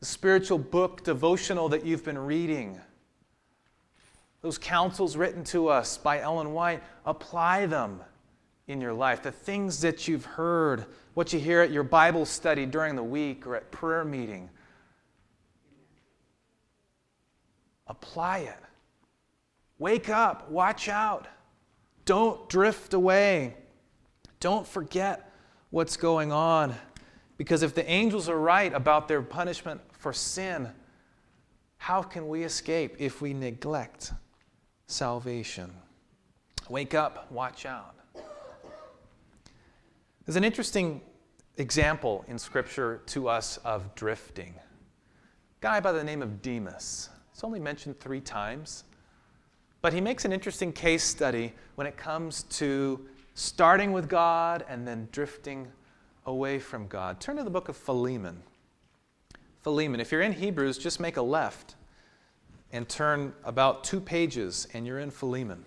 The 0.00 0.04
spiritual 0.04 0.58
book, 0.58 1.02
devotional 1.02 1.70
that 1.70 1.86
you've 1.86 2.04
been 2.04 2.18
reading, 2.18 2.78
those 4.42 4.58
counsels 4.58 5.16
written 5.16 5.42
to 5.44 5.68
us 5.68 5.96
by 5.96 6.20
Ellen 6.20 6.52
White, 6.52 6.82
apply 7.06 7.64
them 7.64 8.00
in 8.68 8.82
your 8.82 8.92
life. 8.92 9.22
The 9.22 9.32
things 9.32 9.80
that 9.80 10.06
you've 10.06 10.26
heard, 10.26 10.84
what 11.14 11.32
you 11.32 11.38
hear 11.38 11.62
at 11.62 11.70
your 11.70 11.82
Bible 11.82 12.26
study 12.26 12.66
during 12.66 12.94
the 12.94 13.02
week 13.02 13.46
or 13.46 13.56
at 13.56 13.70
prayer 13.70 14.04
meeting, 14.04 14.50
apply 17.86 18.40
it. 18.40 18.58
Wake 19.78 20.10
up, 20.10 20.50
watch 20.50 20.90
out. 20.90 21.26
Don't 22.04 22.46
drift 22.50 22.92
away. 22.92 23.54
Don't 24.40 24.66
forget 24.66 25.32
what's 25.70 25.96
going 25.96 26.32
on. 26.32 26.74
Because 27.36 27.62
if 27.62 27.74
the 27.74 27.88
angels 27.90 28.28
are 28.28 28.38
right 28.38 28.72
about 28.72 29.08
their 29.08 29.22
punishment 29.22 29.80
for 29.92 30.12
sin, 30.12 30.70
how 31.78 32.02
can 32.02 32.28
we 32.28 32.44
escape 32.44 32.96
if 32.98 33.20
we 33.20 33.34
neglect 33.34 34.12
salvation? 34.86 35.72
Wake 36.68 36.94
up, 36.94 37.30
watch 37.30 37.66
out. 37.66 37.94
There's 40.24 40.36
an 40.36 40.44
interesting 40.44 41.02
example 41.58 42.24
in 42.26 42.38
Scripture 42.38 43.02
to 43.06 43.28
us 43.28 43.58
of 43.58 43.94
drifting. 43.94 44.54
A 44.56 45.60
guy 45.60 45.80
by 45.80 45.92
the 45.92 46.02
name 46.02 46.22
of 46.22 46.42
Demas. 46.42 47.10
It's 47.32 47.44
only 47.44 47.60
mentioned 47.60 48.00
three 48.00 48.20
times. 48.20 48.84
But 49.82 49.92
he 49.92 50.00
makes 50.00 50.24
an 50.24 50.32
interesting 50.32 50.72
case 50.72 51.04
study 51.04 51.52
when 51.76 51.86
it 51.86 51.96
comes 51.96 52.42
to 52.44 53.06
starting 53.36 53.92
with 53.92 54.08
God 54.08 54.64
and 54.66 54.88
then 54.88 55.08
drifting 55.12 55.68
away 56.24 56.58
from 56.58 56.88
God. 56.88 57.20
Turn 57.20 57.36
to 57.36 57.44
the 57.44 57.50
book 57.50 57.68
of 57.68 57.76
Philemon. 57.76 58.42
Philemon. 59.62 60.00
If 60.00 60.10
you're 60.10 60.22
in 60.22 60.32
Hebrews, 60.32 60.78
just 60.78 60.98
make 60.98 61.18
a 61.18 61.22
left 61.22 61.76
and 62.72 62.88
turn 62.88 63.34
about 63.44 63.84
two 63.84 64.00
pages, 64.00 64.66
and 64.72 64.86
you're 64.86 64.98
in 64.98 65.10
Philemon. 65.10 65.64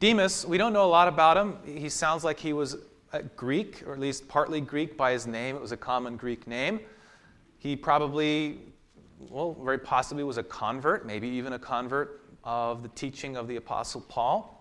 Demas, 0.00 0.44
we 0.44 0.58
don't 0.58 0.72
know 0.72 0.84
a 0.84 0.90
lot 0.90 1.08
about 1.08 1.36
him. 1.36 1.56
He 1.64 1.88
sounds 1.88 2.24
like 2.24 2.40
he 2.40 2.52
was 2.52 2.76
uh, 3.12 3.20
Greek, 3.36 3.82
or 3.86 3.92
at 3.92 4.00
least 4.00 4.26
partly 4.28 4.60
Greek 4.60 4.96
by 4.96 5.12
his 5.12 5.26
name. 5.26 5.54
It 5.54 5.62
was 5.62 5.72
a 5.72 5.76
common 5.76 6.16
Greek 6.16 6.46
name. 6.48 6.80
He 7.58 7.76
probably 7.76 8.58
well, 9.30 9.56
very 9.62 9.78
possibly 9.78 10.24
was 10.24 10.36
a 10.36 10.42
convert, 10.42 11.06
maybe 11.06 11.28
even 11.28 11.52
a 11.52 11.58
convert 11.58 12.22
of 12.44 12.82
the 12.82 12.88
teaching 12.90 13.36
of 13.36 13.46
the 13.46 13.56
Apostle 13.56 14.00
Paul. 14.02 14.55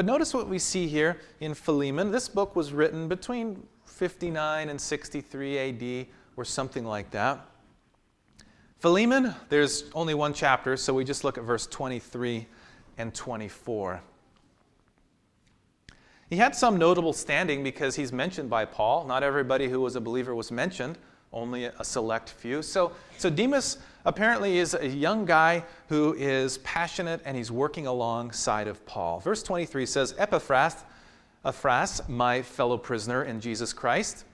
But 0.00 0.06
notice 0.06 0.32
what 0.32 0.48
we 0.48 0.58
see 0.58 0.86
here 0.86 1.20
in 1.40 1.52
Philemon. 1.52 2.10
This 2.10 2.26
book 2.26 2.56
was 2.56 2.72
written 2.72 3.06
between 3.06 3.62
59 3.84 4.70
and 4.70 4.80
63 4.80 5.58
AD, 5.58 6.06
or 6.38 6.44
something 6.46 6.86
like 6.86 7.10
that. 7.10 7.46
Philemon, 8.78 9.34
there's 9.50 9.90
only 9.92 10.14
one 10.14 10.32
chapter, 10.32 10.78
so 10.78 10.94
we 10.94 11.04
just 11.04 11.22
look 11.22 11.36
at 11.36 11.44
verse 11.44 11.66
23 11.66 12.46
and 12.96 13.12
24. 13.12 14.00
He 16.30 16.36
had 16.36 16.54
some 16.56 16.78
notable 16.78 17.12
standing 17.12 17.62
because 17.62 17.94
he's 17.94 18.10
mentioned 18.10 18.48
by 18.48 18.64
Paul. 18.64 19.04
Not 19.04 19.22
everybody 19.22 19.68
who 19.68 19.82
was 19.82 19.96
a 19.96 20.00
believer 20.00 20.34
was 20.34 20.50
mentioned 20.50 20.96
only 21.30 21.66
a 21.66 21.84
select 21.84 22.30
few. 22.30 22.62
So, 22.62 22.92
so 23.18 23.28
Demas 23.28 23.76
apparently 24.04 24.58
is 24.58 24.74
a 24.74 24.86
young 24.86 25.24
guy 25.24 25.64
who 25.88 26.14
is 26.14 26.58
passionate 26.58 27.20
and 27.24 27.36
he's 27.36 27.50
working 27.50 27.86
alongside 27.86 28.68
of 28.68 28.84
Paul. 28.86 29.20
Verse 29.20 29.42
23 29.42 29.86
says, 29.86 30.14
Epaphras, 30.18 30.76
Epaphras, 31.44 32.02
my 32.08 32.42
fellow 32.42 32.78
prisoner 32.78 33.24
in 33.24 33.40
Jesus 33.40 33.72
Christ, 33.72 34.24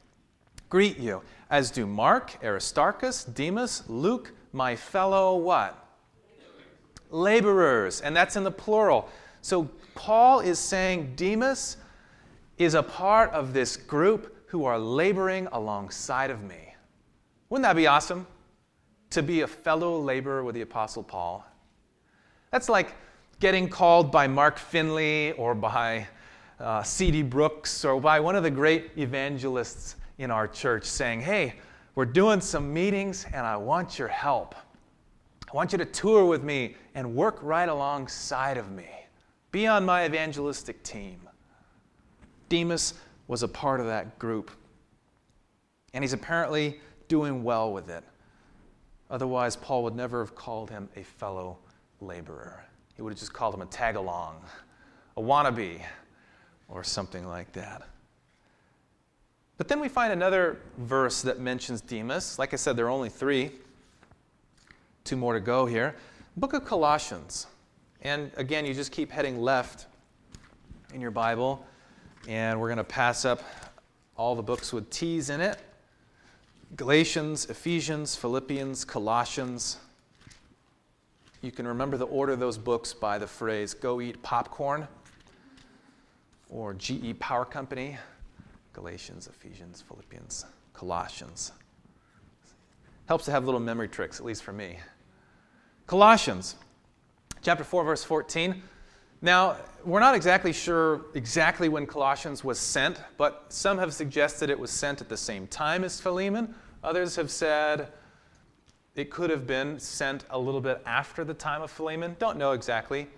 greet 0.68 0.98
you, 0.98 1.22
as 1.50 1.70
do 1.70 1.86
Mark, 1.86 2.36
Aristarchus, 2.42 3.24
Demas, 3.24 3.82
Luke, 3.88 4.32
my 4.52 4.74
fellow 4.76 5.36
what? 5.36 5.82
Laborers. 7.10 8.00
And 8.00 8.16
that's 8.16 8.36
in 8.36 8.44
the 8.44 8.50
plural. 8.50 9.08
So 9.42 9.68
Paul 9.94 10.40
is 10.40 10.58
saying 10.58 11.14
Demas 11.16 11.76
is 12.58 12.74
a 12.74 12.82
part 12.82 13.30
of 13.32 13.52
this 13.52 13.76
group 13.76 14.36
who 14.48 14.64
are 14.64 14.78
laboring 14.78 15.46
alongside 15.52 16.30
of 16.30 16.42
me. 16.42 16.74
Wouldn't 17.48 17.64
that 17.64 17.76
be 17.76 17.86
awesome? 17.86 18.26
To 19.16 19.22
be 19.22 19.40
a 19.40 19.46
fellow 19.46 19.98
laborer 19.98 20.44
with 20.44 20.54
the 20.54 20.60
Apostle 20.60 21.02
Paul. 21.02 21.42
That's 22.50 22.68
like 22.68 22.92
getting 23.40 23.66
called 23.66 24.12
by 24.12 24.26
Mark 24.26 24.58
Finley 24.58 25.32
or 25.38 25.54
by 25.54 26.06
uh, 26.60 26.82
C.D. 26.82 27.22
Brooks 27.22 27.82
or 27.82 27.98
by 27.98 28.20
one 28.20 28.36
of 28.36 28.42
the 28.42 28.50
great 28.50 28.90
evangelists 28.98 29.96
in 30.18 30.30
our 30.30 30.46
church 30.46 30.84
saying, 30.84 31.22
Hey, 31.22 31.54
we're 31.94 32.04
doing 32.04 32.42
some 32.42 32.74
meetings 32.74 33.24
and 33.32 33.46
I 33.46 33.56
want 33.56 33.98
your 33.98 34.08
help. 34.08 34.54
I 35.50 35.56
want 35.56 35.72
you 35.72 35.78
to 35.78 35.86
tour 35.86 36.26
with 36.26 36.44
me 36.44 36.76
and 36.94 37.16
work 37.16 37.38
right 37.40 37.70
alongside 37.70 38.58
of 38.58 38.70
me. 38.70 38.90
Be 39.50 39.66
on 39.66 39.86
my 39.86 40.04
evangelistic 40.04 40.82
team. 40.82 41.26
Demas 42.50 42.92
was 43.28 43.42
a 43.42 43.48
part 43.48 43.80
of 43.80 43.86
that 43.86 44.18
group. 44.18 44.50
And 45.94 46.04
he's 46.04 46.12
apparently 46.12 46.82
doing 47.08 47.42
well 47.42 47.72
with 47.72 47.88
it. 47.88 48.04
Otherwise, 49.10 49.56
Paul 49.56 49.84
would 49.84 49.94
never 49.94 50.20
have 50.24 50.34
called 50.34 50.70
him 50.70 50.88
a 50.96 51.02
fellow 51.02 51.58
laborer. 52.00 52.64
He 52.96 53.02
would 53.02 53.12
have 53.12 53.18
just 53.18 53.32
called 53.32 53.54
him 53.54 53.62
a 53.62 53.66
tag 53.66 53.96
along, 53.96 54.42
a 55.16 55.20
wannabe, 55.20 55.80
or 56.68 56.82
something 56.82 57.26
like 57.26 57.52
that. 57.52 57.82
But 59.58 59.68
then 59.68 59.80
we 59.80 59.88
find 59.88 60.12
another 60.12 60.58
verse 60.78 61.22
that 61.22 61.40
mentions 61.40 61.80
Demas. 61.80 62.38
Like 62.38 62.52
I 62.52 62.56
said, 62.56 62.76
there 62.76 62.86
are 62.86 62.90
only 62.90 63.08
three, 63.08 63.52
two 65.04 65.16
more 65.16 65.32
to 65.34 65.40
go 65.40 65.66
here. 65.66 65.94
Book 66.36 66.52
of 66.52 66.64
Colossians. 66.64 67.46
And 68.02 68.30
again, 68.36 68.66
you 68.66 68.74
just 68.74 68.92
keep 68.92 69.10
heading 69.10 69.40
left 69.40 69.86
in 70.92 71.00
your 71.00 71.10
Bible, 71.10 71.64
and 72.28 72.60
we're 72.60 72.68
going 72.68 72.76
to 72.78 72.84
pass 72.84 73.24
up 73.24 73.42
all 74.16 74.34
the 74.34 74.42
books 74.42 74.72
with 74.72 74.90
T's 74.90 75.30
in 75.30 75.40
it. 75.40 75.58
Galatians, 76.74 77.48
Ephesians, 77.48 78.16
Philippians, 78.16 78.84
Colossians. 78.84 79.78
You 81.40 81.52
can 81.52 81.66
remember 81.68 81.96
the 81.96 82.06
order 82.06 82.32
of 82.32 82.40
those 82.40 82.58
books 82.58 82.92
by 82.92 83.18
the 83.18 83.26
phrase 83.26 83.72
go 83.72 84.00
eat 84.00 84.20
popcorn 84.22 84.88
or 86.50 86.74
GE 86.74 87.18
Power 87.20 87.44
Company. 87.44 87.96
Galatians, 88.72 89.28
Ephesians, 89.28 89.82
Philippians, 89.88 90.44
Colossians. 90.74 91.52
Helps 93.06 93.24
to 93.26 93.30
have 93.30 93.44
little 93.44 93.60
memory 93.60 93.88
tricks, 93.88 94.18
at 94.18 94.26
least 94.26 94.42
for 94.42 94.52
me. 94.52 94.78
Colossians, 95.86 96.56
chapter 97.42 97.64
4, 97.64 97.84
verse 97.84 98.04
14. 98.04 98.60
Now, 99.26 99.56
we're 99.84 99.98
not 99.98 100.14
exactly 100.14 100.52
sure 100.52 101.06
exactly 101.14 101.68
when 101.68 101.84
Colossians 101.84 102.44
was 102.44 102.60
sent, 102.60 103.02
but 103.16 103.46
some 103.48 103.76
have 103.76 103.92
suggested 103.92 104.50
it 104.50 104.58
was 104.58 104.70
sent 104.70 105.00
at 105.00 105.08
the 105.08 105.16
same 105.16 105.48
time 105.48 105.82
as 105.82 106.00
Philemon. 106.00 106.54
Others 106.84 107.16
have 107.16 107.28
said 107.28 107.88
it 108.94 109.10
could 109.10 109.30
have 109.30 109.44
been 109.44 109.80
sent 109.80 110.26
a 110.30 110.38
little 110.38 110.60
bit 110.60 110.80
after 110.86 111.24
the 111.24 111.34
time 111.34 111.60
of 111.60 111.72
Philemon. 111.72 112.14
Don't 112.20 112.38
know 112.38 112.52
exactly, 112.52 113.08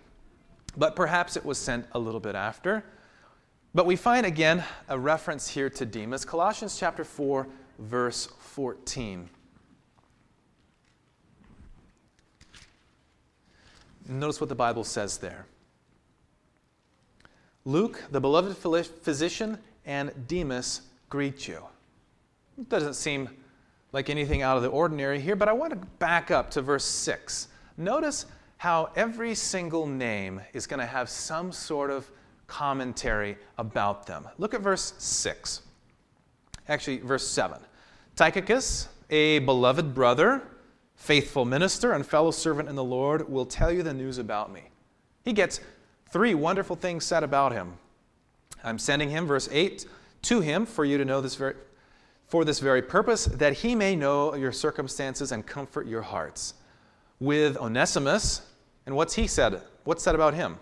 but 0.79 0.97
perhaps 0.97 1.37
it 1.37 1.45
was 1.45 1.59
sent 1.59 1.85
a 1.93 1.99
little 1.99 2.21
bit 2.21 2.35
after. 2.35 2.83
But 3.75 3.85
we 3.85 3.95
find 3.95 4.25
again 4.25 4.65
a 4.89 4.99
reference 4.99 5.47
here 5.47 5.69
to 5.69 5.85
Demas, 5.85 6.25
Colossians 6.25 6.79
chapter 6.79 7.05
4, 7.05 7.47
verse 7.81 8.29
14. 8.39 9.29
Notice 14.09 14.41
what 14.41 14.49
the 14.49 14.55
Bible 14.55 14.85
says 14.85 15.19
there. 15.19 15.45
Luke, 17.69 18.03
the 18.11 18.19
beloved 18.19 18.57
physician, 18.57 19.59
and 19.85 20.11
Demas 20.27 20.81
greet 21.11 21.47
you. 21.47 21.63
It 22.59 22.71
doesn't 22.71 22.95
seem 22.95 23.29
like 23.93 24.09
anything 24.09 24.41
out 24.41 24.57
of 24.57 24.63
the 24.63 24.71
ordinary 24.71 25.21
here, 25.21 25.37
but 25.37 25.51
I 25.51 25.53
want 25.53 25.75
to 25.75 25.87
back 25.99 26.31
up 26.31 26.51
to 26.53 26.63
verse 26.63 26.87
6. 26.87 27.49
Notice 27.77 28.25
how 28.57 28.91
every 28.97 29.35
single 29.35 29.87
name 29.87 30.41
is 30.55 30.67
going 30.67 30.81
to 30.81 30.87
have 30.87 31.11
some 31.11 31.53
sort 31.53 31.91
of 31.91 32.11
commentary 32.47 33.37
about 33.59 34.07
them. 34.07 34.27
Look 34.39 34.55
at 34.55 34.63
verse 34.63 34.95
6. 34.97 35.61
Actually, 36.69 37.01
verse 37.01 37.29
7. 37.29 37.59
Tychicus, 38.17 38.89
a 39.11 39.41
beloved 39.41 39.95
brother, 39.95 40.41
faithful 40.95 41.45
minister, 41.45 41.93
and 41.93 42.07
fellow 42.07 42.31
servant 42.31 42.71
in 42.71 42.77
the 42.77 42.83
Lord, 42.83 43.29
will 43.29 43.45
tell 43.45 43.71
you 43.71 43.83
the 43.83 43.93
news 43.93 44.17
about 44.17 44.51
me. 44.51 44.71
He 45.23 45.35
gets 45.35 45.61
three 46.11 46.35
wonderful 46.35 46.77
things 46.77 47.05
said 47.05 47.23
about 47.23 47.53
him. 47.53 47.75
I'm 48.65 48.79
sending 48.79 49.11
him, 49.11 49.27
verse 49.27 49.49
8, 49.51 49.87
to 50.23 50.41
him 50.41 50.67
for 50.67 50.85
you 50.85 50.99
to 50.99 51.05
know 51.05 51.21
this 51.21 51.35
very 51.35 51.55
for 52.29 52.45
this 52.45 52.61
very 52.61 52.83
purpose, 52.83 53.25
that 53.25 53.55
he 53.55 53.75
may 53.75 53.97
know 53.97 54.35
your 54.35 54.53
circumstances 54.53 55.33
and 55.33 55.47
comfort 55.47 55.87
your 55.87 56.03
hearts. 56.03 56.55
With 57.21 57.57
Onesimus, 57.57 58.43
and 58.87 58.95
what's 58.95 59.15
he 59.15 59.27
said? 59.27 59.63
What's 59.85 60.05
said 60.05 60.15
about 60.15 60.35
him? 60.35 60.59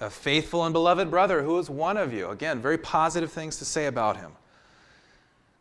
A 0.00 0.10
faithful 0.10 0.64
and 0.64 0.72
beloved 0.72 1.10
brother 1.10 1.42
who 1.42 1.58
is 1.58 1.70
one 1.70 1.96
of 1.96 2.12
you. 2.12 2.30
Again, 2.30 2.60
very 2.60 2.78
positive 2.78 3.30
things 3.30 3.58
to 3.58 3.64
say 3.64 3.86
about 3.86 4.16
him. 4.16 4.32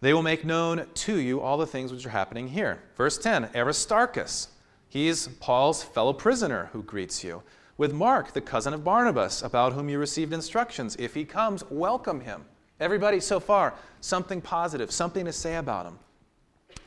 They 0.02 0.14
will 0.14 0.24
make 0.24 0.46
known 0.46 0.88
to 0.94 1.18
you 1.18 1.42
all 1.42 1.58
the 1.58 1.68
things 1.68 1.92
which 1.92 2.06
are 2.06 2.10
happening 2.10 2.48
here. 2.48 2.80
Verse 2.96 3.18
10 3.18 3.50
Aristarchus, 3.56 4.50
he's 4.88 5.28
Paul's 5.28 5.84
fellow 5.84 6.14
prisoner 6.14 6.70
who 6.72 6.82
greets 6.84 7.24
you. 7.24 7.44
With 7.78 7.94
Mark, 7.94 8.34
the 8.34 8.42
cousin 8.42 8.74
of 8.74 8.84
Barnabas, 8.84 9.42
about 9.42 9.74
whom 9.74 9.90
you 9.90 10.00
received 10.00 10.32
instructions. 10.32 10.96
If 10.98 11.14
he 11.14 11.26
comes, 11.26 11.64
welcome 11.70 12.22
him. 12.22 12.46
Everybody 12.80 13.20
so 13.20 13.40
far, 13.40 13.74
something 14.02 14.42
positive, 14.42 14.92
something 14.92 15.26
to 15.26 15.34
say 15.34 15.56
about 15.56 15.86
him. 15.86 16.00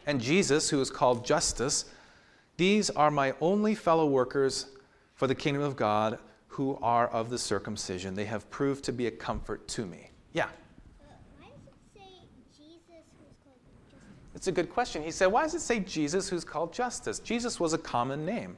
And 0.07 0.21
Jesus, 0.21 0.71
who 0.71 0.81
is 0.81 0.91
called 0.91 1.25
Justus, 1.25 1.87
these 2.57 2.89
are 2.91 3.11
my 3.11 3.35
only 3.41 3.75
fellow 3.75 4.07
workers 4.07 4.67
for 5.15 5.27
the 5.27 5.35
kingdom 5.35 5.63
of 5.63 5.77
God 5.77 6.19
who 6.47 6.79
are 6.83 7.09
of 7.09 7.31
the 7.31 7.39
circumcision. 7.39 8.15
They 8.15 8.25
have 8.25 8.51
proved 8.51 8.85
to 8.85 8.93
be 8.93 9.07
a 9.07 9.11
comfort 9.11 9.69
to 9.69 9.87
me. 9.87 10.11
Yeah. 10.33 10.49
It's 14.35 14.47
a 14.47 14.53
good 14.53 14.71
question. 14.71 15.03
He 15.03 15.11
said, 15.11 15.27
Why 15.27 15.43
does 15.43 15.55
it 15.55 15.61
say 15.61 15.81
Jesus 15.81 16.29
who's 16.29 16.45
called 16.45 16.73
Justus? 16.73 17.19
Jesus 17.19 17.59
was 17.59 17.73
a 17.73 17.79
common 17.79 18.25
name 18.25 18.57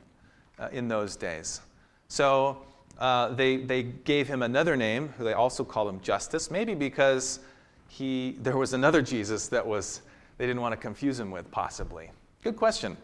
uh, 0.58 0.68
in 0.72 0.88
those 0.88 1.16
days. 1.16 1.62
So 2.10 2.58
uh, 2.98 3.28
they, 3.34 3.56
they 3.58 3.84
gave 3.84 4.26
him 4.26 4.42
another 4.42 4.76
name, 4.76 5.10
who 5.16 5.22
they 5.22 5.32
also 5.32 5.64
call 5.64 5.88
him 5.88 6.00
Justus, 6.00 6.50
maybe 6.50 6.74
because 6.74 7.38
he, 7.86 8.36
there 8.40 8.56
was 8.56 8.72
another 8.72 9.00
Jesus 9.00 9.46
that 9.46 9.64
was, 9.64 10.02
they 10.36 10.44
didn't 10.44 10.60
want 10.60 10.72
to 10.72 10.76
confuse 10.76 11.20
him 11.20 11.30
with, 11.30 11.48
possibly. 11.52 12.10
Good 12.42 12.56
question. 12.56 12.96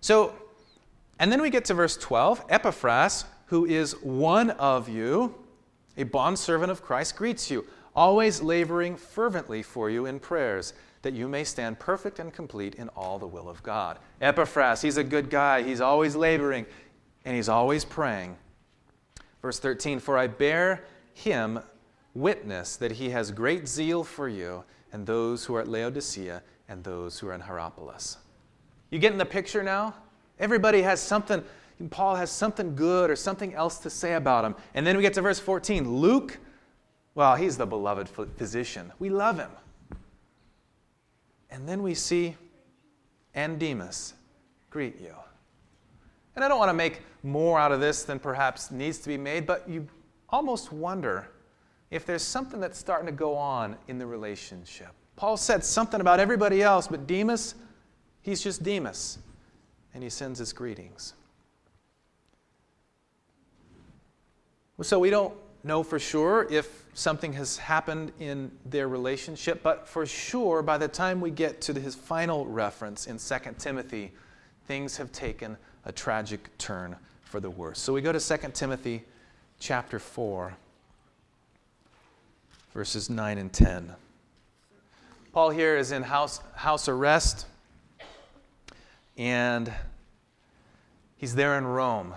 So, 0.00 0.34
and 1.20 1.30
then 1.30 1.40
we 1.40 1.48
get 1.48 1.64
to 1.66 1.74
verse 1.74 1.96
12 1.96 2.44
Epaphras, 2.48 3.24
who 3.46 3.66
is 3.66 3.92
one 4.02 4.50
of 4.50 4.88
you, 4.88 5.36
a 5.96 6.02
bondservant 6.02 6.72
of 6.72 6.82
Christ, 6.82 7.14
greets 7.14 7.48
you, 7.52 7.64
always 7.94 8.42
laboring 8.42 8.96
fervently 8.96 9.62
for 9.62 9.90
you 9.90 10.06
in 10.06 10.18
prayers, 10.18 10.74
that 11.02 11.14
you 11.14 11.28
may 11.28 11.44
stand 11.44 11.78
perfect 11.78 12.18
and 12.18 12.32
complete 12.32 12.74
in 12.74 12.88
all 12.90 13.16
the 13.16 13.26
will 13.28 13.48
of 13.48 13.62
God. 13.62 14.00
Epaphras, 14.20 14.82
he's 14.82 14.96
a 14.96 15.04
good 15.04 15.30
guy. 15.30 15.62
He's 15.62 15.80
always 15.80 16.16
laboring, 16.16 16.66
and 17.26 17.34
he's 17.34 17.48
always 17.48 17.84
praying. 17.84 18.36
Verse 19.42 19.58
13 19.58 19.98
For 19.98 20.16
I 20.16 20.28
bear 20.28 20.84
him 21.12 21.60
witness 22.14 22.76
that 22.76 22.92
he 22.92 23.10
has 23.10 23.30
great 23.30 23.68
zeal 23.68 24.02
for 24.02 24.28
you 24.28 24.64
and 24.92 25.04
those 25.04 25.44
who 25.44 25.54
are 25.56 25.60
at 25.60 25.68
Laodicea 25.68 26.42
and 26.68 26.82
those 26.82 27.18
who 27.18 27.28
are 27.28 27.34
in 27.34 27.40
Hierapolis. 27.40 28.16
You 28.90 28.98
getting 28.98 29.18
the 29.18 29.26
picture 29.26 29.62
now? 29.62 29.94
Everybody 30.38 30.82
has 30.82 31.00
something, 31.00 31.42
Paul 31.90 32.14
has 32.14 32.30
something 32.30 32.76
good 32.76 33.10
or 33.10 33.16
something 33.16 33.54
else 33.54 33.78
to 33.78 33.90
say 33.90 34.14
about 34.14 34.44
him. 34.44 34.54
And 34.74 34.86
then 34.86 34.96
we 34.96 35.02
get 35.02 35.14
to 35.14 35.22
verse 35.22 35.40
14. 35.40 35.96
Luke, 35.96 36.38
well, 37.14 37.34
he's 37.34 37.56
the 37.56 37.66
beloved 37.66 38.08
physician. 38.08 38.92
We 38.98 39.10
love 39.10 39.38
him. 39.38 39.50
And 41.50 41.68
then 41.68 41.82
we 41.82 41.94
see, 41.94 42.36
and 43.34 43.58
Demas 43.58 44.14
greet 44.70 45.00
you. 45.00 45.14
And 46.36 46.44
I 46.44 46.48
don't 46.48 46.58
want 46.58 46.68
to 46.68 46.74
make 46.74 47.00
more 47.22 47.58
out 47.58 47.72
of 47.72 47.80
this 47.80 48.04
than 48.04 48.18
perhaps 48.18 48.70
needs 48.70 48.98
to 48.98 49.08
be 49.08 49.16
made, 49.16 49.46
but 49.46 49.68
you 49.68 49.88
almost 50.28 50.70
wonder 50.70 51.28
if 51.90 52.04
there's 52.04 52.22
something 52.22 52.60
that's 52.60 52.78
starting 52.78 53.06
to 53.06 53.12
go 53.12 53.34
on 53.34 53.76
in 53.88 53.98
the 53.98 54.06
relationship. 54.06 54.88
Paul 55.16 55.38
said 55.38 55.64
something 55.64 56.00
about 56.00 56.20
everybody 56.20 56.62
else, 56.62 56.88
but 56.88 57.06
Demas, 57.06 57.54
he's 58.20 58.42
just 58.42 58.62
Demas, 58.62 59.18
and 59.94 60.02
he 60.02 60.10
sends 60.10 60.38
his 60.38 60.52
greetings. 60.52 61.14
So 64.82 64.98
we 64.98 65.08
don't 65.08 65.32
know 65.64 65.82
for 65.82 65.98
sure 65.98 66.46
if 66.50 66.84
something 66.92 67.32
has 67.32 67.56
happened 67.56 68.12
in 68.20 68.50
their 68.66 68.88
relationship, 68.88 69.62
but 69.62 69.88
for 69.88 70.04
sure, 70.04 70.60
by 70.60 70.76
the 70.76 70.88
time 70.88 71.22
we 71.22 71.30
get 71.30 71.62
to 71.62 71.72
his 71.72 71.94
final 71.94 72.44
reference 72.44 73.06
in 73.06 73.16
2 73.16 73.54
Timothy, 73.58 74.12
things 74.66 74.98
have 74.98 75.10
taken 75.12 75.56
a 75.86 75.92
tragic 75.92 76.58
turn 76.58 76.96
for 77.22 77.40
the 77.40 77.48
worse. 77.48 77.78
So 77.78 77.92
we 77.92 78.02
go 78.02 78.12
to 78.12 78.20
2 78.20 78.48
Timothy 78.52 79.04
chapter 79.58 79.98
4, 79.98 80.54
verses 82.74 83.08
9 83.08 83.38
and 83.38 83.52
10. 83.52 83.94
Paul 85.32 85.50
here 85.50 85.76
is 85.76 85.92
in 85.92 86.02
house, 86.02 86.40
house 86.54 86.88
arrest, 86.88 87.46
and 89.16 89.72
he's 91.16 91.34
there 91.34 91.56
in 91.56 91.64
Rome. 91.64 92.14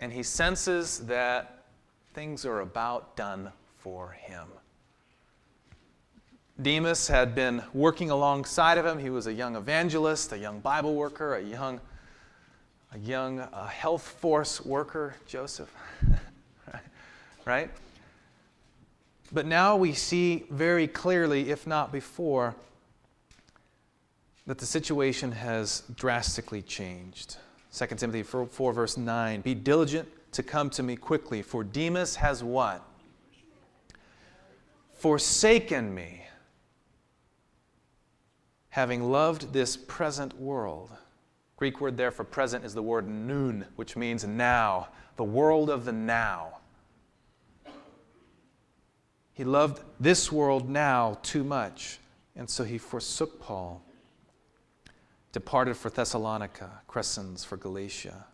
And 0.00 0.12
he 0.12 0.22
senses 0.22 1.00
that 1.06 1.64
things 2.14 2.46
are 2.46 2.60
about 2.60 3.16
done 3.16 3.52
for 3.78 4.12
him. 4.12 4.46
Demas 6.62 7.08
had 7.08 7.34
been 7.34 7.62
working 7.72 8.10
alongside 8.10 8.76
of 8.76 8.84
him. 8.84 8.98
He 8.98 9.10
was 9.10 9.26
a 9.26 9.32
young 9.32 9.56
evangelist, 9.56 10.32
a 10.32 10.38
young 10.38 10.60
Bible 10.60 10.94
worker, 10.94 11.36
a 11.36 11.42
young, 11.42 11.80
a 12.92 12.98
young 12.98 13.40
uh, 13.40 13.66
health 13.66 14.02
force 14.02 14.64
worker, 14.64 15.14
Joseph. 15.26 15.74
right? 17.46 17.70
But 19.32 19.46
now 19.46 19.76
we 19.76 19.92
see 19.92 20.44
very 20.50 20.86
clearly, 20.86 21.50
if 21.50 21.66
not 21.66 21.92
before, 21.92 22.54
that 24.46 24.58
the 24.58 24.66
situation 24.66 25.32
has 25.32 25.84
drastically 25.94 26.62
changed. 26.62 27.36
2 27.72 27.86
Timothy 27.96 28.22
4, 28.22 28.46
4, 28.46 28.72
verse 28.72 28.96
9 28.96 29.40
Be 29.42 29.54
diligent 29.54 30.08
to 30.32 30.42
come 30.42 30.68
to 30.70 30.82
me 30.82 30.96
quickly, 30.96 31.42
for 31.42 31.62
Demas 31.62 32.16
has 32.16 32.42
what? 32.42 32.82
Forsaken 34.94 35.94
me 35.94 36.24
having 38.70 39.10
loved 39.10 39.52
this 39.52 39.76
present 39.76 40.38
world. 40.40 40.90
Greek 41.56 41.80
word 41.80 41.96
there 41.96 42.10
for 42.10 42.24
present 42.24 42.64
is 42.64 42.72
the 42.72 42.82
word 42.82 43.06
noon, 43.06 43.66
which 43.76 43.96
means 43.96 44.24
now, 44.24 44.88
the 45.16 45.24
world 45.24 45.68
of 45.68 45.84
the 45.84 45.92
now. 45.92 46.58
He 49.32 49.44
loved 49.44 49.82
this 49.98 50.30
world 50.30 50.68
now 50.68 51.18
too 51.22 51.44
much, 51.44 51.98
and 52.36 52.48
so 52.48 52.64
he 52.64 52.78
forsook 52.78 53.40
Paul, 53.40 53.82
departed 55.32 55.76
for 55.76 55.90
Thessalonica, 55.90 56.82
Crescens 56.88 57.44
for 57.44 57.56
Galatia, 57.56 58.26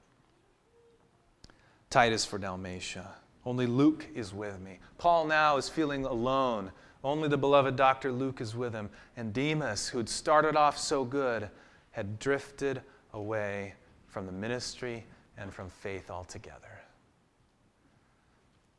Titus 1.90 2.24
for 2.24 2.38
Dalmatia. 2.38 3.08
Only 3.44 3.66
Luke 3.66 4.06
is 4.14 4.34
with 4.34 4.60
me. 4.60 4.80
Paul 4.98 5.26
now 5.26 5.56
is 5.56 5.68
feeling 5.68 6.04
alone 6.04 6.72
only 7.06 7.28
the 7.28 7.38
beloved 7.38 7.76
Dr. 7.76 8.10
Luke 8.10 8.40
is 8.40 8.56
with 8.56 8.74
him. 8.74 8.90
And 9.16 9.32
Demas, 9.32 9.88
who 9.88 9.98
had 9.98 10.08
started 10.08 10.56
off 10.56 10.76
so 10.76 11.04
good, 11.04 11.48
had 11.92 12.18
drifted 12.18 12.82
away 13.12 13.74
from 14.08 14.26
the 14.26 14.32
ministry 14.32 15.06
and 15.38 15.54
from 15.54 15.68
faith 15.68 16.10
altogether. 16.10 16.80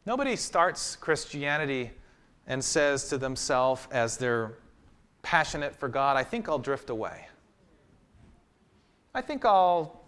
Nobody 0.05 0.35
starts 0.35 0.95
Christianity 0.95 1.91
and 2.47 2.63
says 2.63 3.09
to 3.09 3.17
themselves 3.17 3.87
as 3.91 4.17
they're 4.17 4.57
passionate 5.21 5.75
for 5.75 5.89
God, 5.89 6.17
I 6.17 6.23
think 6.23 6.47
I'll 6.49 6.59
drift 6.59 6.89
away. 6.89 7.27
I 9.13 9.21
think 9.21 9.45
I'll 9.45 10.03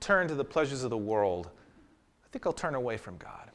turn 0.00 0.28
to 0.28 0.34
the 0.34 0.44
pleasures 0.44 0.84
of 0.84 0.90
the 0.90 0.96
world. 0.96 1.50
I 2.24 2.28
think 2.32 2.46
I'll 2.46 2.52
turn 2.52 2.74
away 2.74 2.96
from 2.96 3.16
God. 3.18 3.50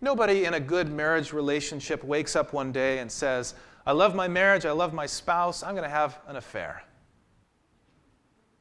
Nobody 0.00 0.44
in 0.44 0.54
a 0.54 0.60
good 0.60 0.90
marriage 0.90 1.32
relationship 1.32 2.02
wakes 2.02 2.34
up 2.34 2.52
one 2.52 2.72
day 2.72 2.98
and 2.98 3.10
says, 3.10 3.54
I 3.86 3.92
love 3.92 4.14
my 4.14 4.28
marriage, 4.28 4.64
I 4.64 4.72
love 4.72 4.94
my 4.94 5.06
spouse, 5.06 5.62
I'm 5.62 5.74
going 5.74 5.84
to 5.84 5.90
have 5.90 6.18
an 6.26 6.36
affair. 6.36 6.82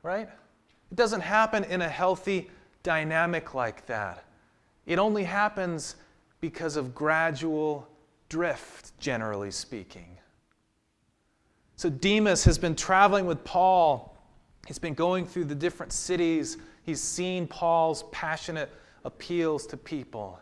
Right? 0.04 0.30
It 0.92 0.96
doesn't 0.96 1.22
happen 1.22 1.64
in 1.66 1.82
a 1.82 1.90
healthy 1.90 2.50
dynamic 2.84 3.54
like 3.54 3.86
that. 3.86 4.24
It 4.86 5.00
only 5.00 5.24
happens 5.24 5.96
because 6.42 6.76
of 6.78 6.96
gradual 6.96 7.88
drift, 8.30 8.98
generally 9.00 9.52
speaking. 9.52 10.18
So 11.76 11.90
Demas 11.90 12.44
has 12.44 12.58
been 12.58 12.76
traveling 12.76 13.26
with 13.26 13.44
Paul. 13.44 14.18
He's 14.68 14.80
been 14.80 14.94
going 14.94 15.26
through 15.26 15.46
the 15.46 15.56
different 15.56 15.94
cities. 15.94 16.58
He's 16.84 17.02
seen 17.02 17.48
Paul's 17.48 18.04
passionate 18.12 18.70
appeals 19.06 19.66
to 19.68 19.78
people. 19.78 20.40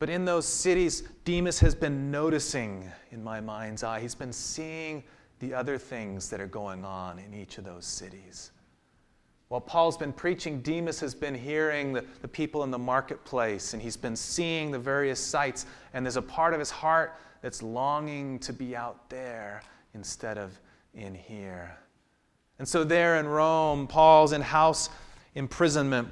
But 0.00 0.08
in 0.08 0.24
those 0.24 0.46
cities, 0.46 1.02
Demas 1.26 1.60
has 1.60 1.74
been 1.74 2.10
noticing 2.10 2.90
in 3.12 3.22
my 3.22 3.38
mind's 3.38 3.84
eye. 3.84 4.00
He's 4.00 4.14
been 4.14 4.32
seeing 4.32 5.04
the 5.40 5.52
other 5.52 5.76
things 5.76 6.30
that 6.30 6.40
are 6.40 6.46
going 6.46 6.86
on 6.86 7.18
in 7.18 7.34
each 7.34 7.58
of 7.58 7.64
those 7.64 7.84
cities. 7.84 8.50
While 9.48 9.60
Paul's 9.60 9.98
been 9.98 10.14
preaching, 10.14 10.62
Demas 10.62 11.00
has 11.00 11.14
been 11.14 11.34
hearing 11.34 11.92
the, 11.92 12.04
the 12.22 12.28
people 12.28 12.64
in 12.64 12.70
the 12.70 12.78
marketplace 12.78 13.74
and 13.74 13.82
he's 13.82 13.96
been 13.96 14.16
seeing 14.16 14.70
the 14.70 14.78
various 14.78 15.20
sights. 15.20 15.66
And 15.92 16.06
there's 16.06 16.16
a 16.16 16.22
part 16.22 16.54
of 16.54 16.60
his 16.60 16.70
heart 16.70 17.18
that's 17.42 17.62
longing 17.62 18.38
to 18.38 18.54
be 18.54 18.74
out 18.74 19.10
there 19.10 19.62
instead 19.92 20.38
of 20.38 20.58
in 20.94 21.14
here. 21.14 21.76
And 22.58 22.66
so, 22.66 22.84
there 22.84 23.16
in 23.16 23.26
Rome, 23.26 23.86
Paul's 23.86 24.32
in 24.32 24.40
house 24.40 24.88
imprisonment, 25.34 26.08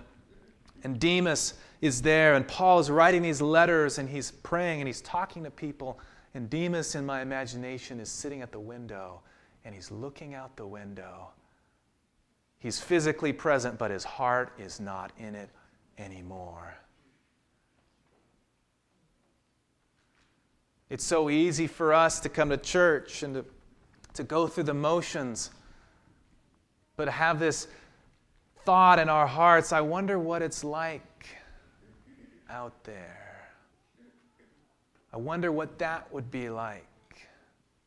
and 0.88 0.98
Demas 0.98 1.53
is 1.83 2.01
there, 2.01 2.35
and 2.35 2.48
Paul 2.48 2.79
is 2.79 2.90
writing 2.90 3.20
these 3.20 3.42
letters, 3.42 3.98
and 3.98 4.09
he's 4.09 4.31
praying, 4.31 4.81
and 4.81 4.88
he's 4.88 5.03
talking 5.03 5.44
to 5.44 5.51
people. 5.51 6.01
And 6.33 6.48
Demas, 6.48 6.94
in 6.94 7.05
my 7.05 7.20
imagination, 7.20 8.01
is 8.01 8.09
sitting 8.09 8.40
at 8.40 8.53
the 8.53 8.59
window, 8.59 9.20
and 9.66 9.74
he's 9.74 9.90
looking 9.90 10.33
out 10.33 10.57
the 10.57 10.66
window. 10.66 11.29
He's 12.59 12.81
physically 12.81 13.35
present, 13.35 13.79
but 13.79 13.90
his 13.90 14.03
heart 14.03 14.55
is 14.59 14.81
not 14.81 15.12
in 15.18 15.35
it 15.35 15.51
anymore. 15.98 16.74
It's 20.88 21.05
so 21.05 21.29
easy 21.29 21.66
for 21.66 21.92
us 21.92 22.18
to 22.20 22.31
come 22.31 22.48
to 22.48 22.57
church 22.57 23.22
and 23.22 23.35
to, 23.35 23.44
to 24.14 24.24
go 24.24 24.46
through 24.46 24.64
the 24.64 24.74
motions, 24.74 25.51
but 26.96 27.11
have 27.11 27.38
this 27.38 27.68
thought 28.68 28.98
in 28.98 29.09
our 29.09 29.26
hearts 29.26 29.72
I 29.72 29.81
wonder 29.81 30.18
what 30.18 30.42
it's 30.42 30.62
like 30.62 31.26
out 32.50 32.85
there. 32.85 33.48
I 35.11 35.16
wonder 35.16 35.50
what 35.50 35.78
that 35.78 36.12
would 36.12 36.31
be 36.31 36.50
like. 36.50 36.85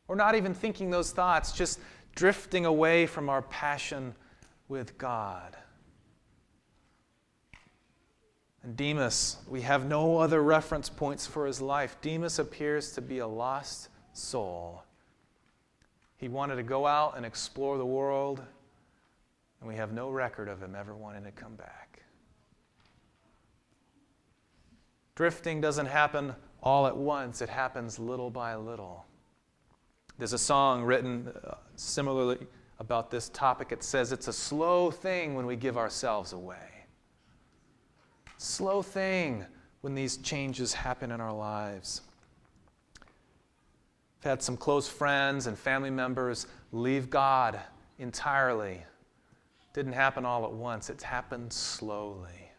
Or 0.08 0.16
not 0.16 0.34
even 0.34 0.52
thinking 0.52 0.90
those 0.90 1.12
thoughts, 1.12 1.52
just 1.52 1.78
drifting 2.16 2.66
away 2.66 3.06
from 3.06 3.28
our 3.28 3.42
passion 3.42 4.12
with 4.66 4.98
God. 4.98 5.56
And 8.64 8.76
Demas, 8.76 9.36
we 9.46 9.60
have 9.60 9.84
no 9.86 10.18
other 10.18 10.42
reference 10.42 10.88
points 10.88 11.28
for 11.28 11.46
his 11.46 11.60
life. 11.60 11.96
Demas 12.02 12.40
appears 12.40 12.90
to 12.94 13.00
be 13.00 13.18
a 13.18 13.26
lost 13.28 13.88
soul. 14.14 14.82
He 16.16 16.26
wanted 16.26 16.56
to 16.56 16.64
go 16.64 16.88
out 16.88 17.16
and 17.16 17.24
explore 17.24 17.78
the 17.78 17.86
world, 17.86 18.42
and 19.62 19.68
we 19.70 19.76
have 19.76 19.92
no 19.92 20.10
record 20.10 20.48
of 20.48 20.62
him 20.62 20.74
ever 20.74 20.94
wanting 20.94 21.24
to 21.24 21.30
come 21.30 21.54
back. 21.54 22.02
Drifting 25.14 25.62
doesn't 25.62 25.86
happen 25.86 26.34
all 26.62 26.86
at 26.86 26.96
once, 26.96 27.40
it 27.40 27.48
happens 27.48 27.98
little 27.98 28.28
by 28.28 28.54
little. 28.56 29.06
There's 30.18 30.34
a 30.34 30.38
song 30.38 30.82
written 30.82 31.32
uh, 31.48 31.54
similarly 31.76 32.46
about 32.78 33.10
this 33.10 33.30
topic. 33.30 33.72
It 33.72 33.82
says 33.82 34.12
it's 34.12 34.28
a 34.28 34.32
slow 34.32 34.90
thing 34.90 35.34
when 35.34 35.46
we 35.46 35.56
give 35.56 35.78
ourselves 35.78 36.34
away 36.34 36.72
slow 38.42 38.82
thing 38.82 39.46
when 39.82 39.94
these 39.94 40.16
changes 40.18 40.72
happen 40.72 41.10
in 41.10 41.20
our 41.20 41.32
lives. 41.32 42.02
I've 44.20 44.24
had 44.24 44.42
some 44.42 44.56
close 44.56 44.88
friends 44.88 45.46
and 45.46 45.58
family 45.58 45.90
members 45.90 46.46
leave 46.72 47.08
God 47.08 47.60
entirely. 47.98 48.82
Didn't 49.72 49.92
happen 49.92 50.24
all 50.24 50.44
at 50.44 50.52
once, 50.52 50.90
it's 50.90 51.04
happened 51.04 51.52
slowly. 51.52 52.50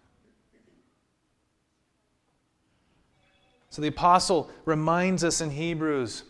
So 3.70 3.82
the 3.82 3.88
apostle 3.88 4.52
reminds 4.66 5.24
us 5.24 5.42
in 5.42 5.50
Hebrews 5.50 6.24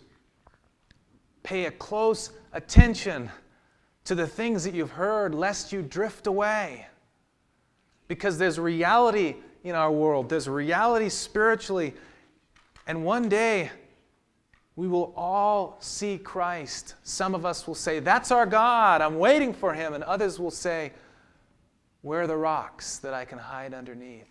pay 1.43 1.65
a 1.65 1.71
close 1.71 2.31
attention 2.53 3.29
to 4.05 4.15
the 4.15 4.27
things 4.27 4.63
that 4.63 4.73
you've 4.73 4.91
heard, 4.91 5.35
lest 5.35 5.71
you 5.71 5.81
drift 5.81 6.27
away. 6.27 6.87
Because 8.07 8.37
there's 8.37 8.59
reality 8.59 9.35
in 9.63 9.75
our 9.75 9.91
world, 9.91 10.29
there's 10.29 10.47
reality 10.47 11.09
spiritually. 11.09 11.93
And 12.87 13.05
one 13.05 13.29
day, 13.29 13.71
we 14.75 14.87
will 14.87 15.13
all 15.15 15.77
see 15.79 16.17
Christ. 16.17 16.95
Some 17.03 17.35
of 17.35 17.45
us 17.45 17.67
will 17.67 17.75
say, 17.75 17.99
That's 17.99 18.31
our 18.31 18.45
God, 18.45 19.01
I'm 19.01 19.19
waiting 19.19 19.53
for 19.53 19.73
him. 19.73 19.93
And 19.93 20.03
others 20.03 20.39
will 20.39 20.51
say, 20.51 20.91
Where 22.01 22.21
are 22.21 22.27
the 22.27 22.37
rocks 22.37 22.97
that 22.99 23.13
I 23.13 23.25
can 23.25 23.37
hide 23.37 23.73
underneath? 23.73 24.27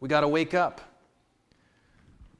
We 0.00 0.08
got 0.08 0.20
to 0.20 0.28
wake 0.28 0.54
up 0.54 0.80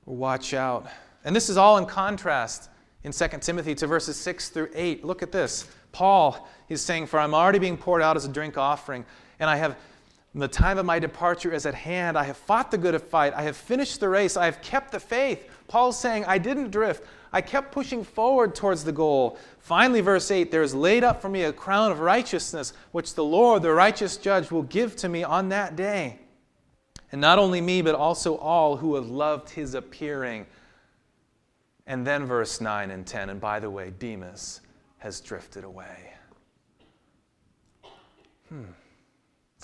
watch 0.07 0.55
out. 0.55 0.87
And 1.25 1.35
this 1.35 1.49
is 1.49 1.57
all 1.57 1.79
in 1.79 1.87
contrast 1.87 2.69
in 3.03 3.13
2 3.13 3.29
Timothy 3.41 3.75
to 3.77 3.87
verses 3.87 4.17
6 4.17 4.51
through 4.51 4.71
8. 4.75 5.05
Look 5.05 5.23
at 5.23 5.33
this. 5.33 5.67
Paul 5.93 6.49
is 6.69 6.83
saying, 6.83 7.07
For 7.07 7.19
I'm 7.19 7.35
already 7.35 7.59
being 7.59 7.77
poured 7.77 8.03
out 8.03 8.17
as 8.17 8.25
a 8.25 8.29
drink 8.29 8.59
offering, 8.59 9.05
and 9.39 9.49
I 9.49 9.57
have 9.57 9.77
the 10.41 10.49
time 10.49 10.79
of 10.79 10.87
my 10.87 10.99
departure 10.99 11.53
is 11.53 11.65
at 11.65 11.75
hand. 11.75 12.19
I 12.19 12.25
have 12.25 12.37
fought 12.37 12.71
the 12.71 12.79
good 12.79 13.01
fight. 13.01 13.33
I 13.35 13.43
have 13.43 13.57
finished 13.57 14.01
the 14.01 14.09
race. 14.09 14.37
I 14.37 14.47
have 14.47 14.61
kept 14.63 14.91
the 14.91 14.99
faith. 14.99 15.49
Paul's 15.69 15.99
saying, 15.99 16.25
I 16.25 16.39
didn't 16.39 16.71
drift. 16.71 17.05
I 17.33 17.41
kept 17.41 17.73
pushing 17.73 18.03
forward 18.03 18.55
towards 18.55 18.83
the 18.83 18.93
goal. 18.93 19.39
Finally, 19.61 20.01
verse 20.01 20.31
8 20.31 20.51
there 20.51 20.63
is 20.63 20.75
laid 20.75 21.05
up 21.05 21.23
for 21.23 21.29
me 21.29 21.45
a 21.45 21.53
crown 21.53 21.93
of 21.93 22.01
righteousness, 22.01 22.73
which 22.91 23.15
the 23.15 23.25
Lord, 23.25 23.63
the 23.63 23.73
righteous 23.73 24.17
judge, 24.17 24.51
will 24.51 24.63
give 24.65 24.97
to 24.97 25.09
me 25.09 25.23
on 25.23 25.51
that 25.51 25.77
day. 25.77 26.19
And 27.13 27.21
not 27.21 27.39
only 27.39 27.61
me, 27.61 27.81
but 27.81 27.95
also 27.95 28.37
all 28.37 28.77
who 28.77 28.97
have 28.97 29.09
loved 29.09 29.51
his 29.51 29.75
appearing. 29.75 30.47
And 31.87 32.05
then 32.05 32.27
verse 32.27 32.61
9 32.61 32.91
and 32.91 33.07
10. 33.07 33.31
And 33.31 33.41
by 33.41 33.61
the 33.61 33.71
way, 33.71 33.93
Demas 33.97 34.61
has 34.99 35.21
drifted 35.21 35.63
away. 35.63 36.13
Hmm. 38.49 38.65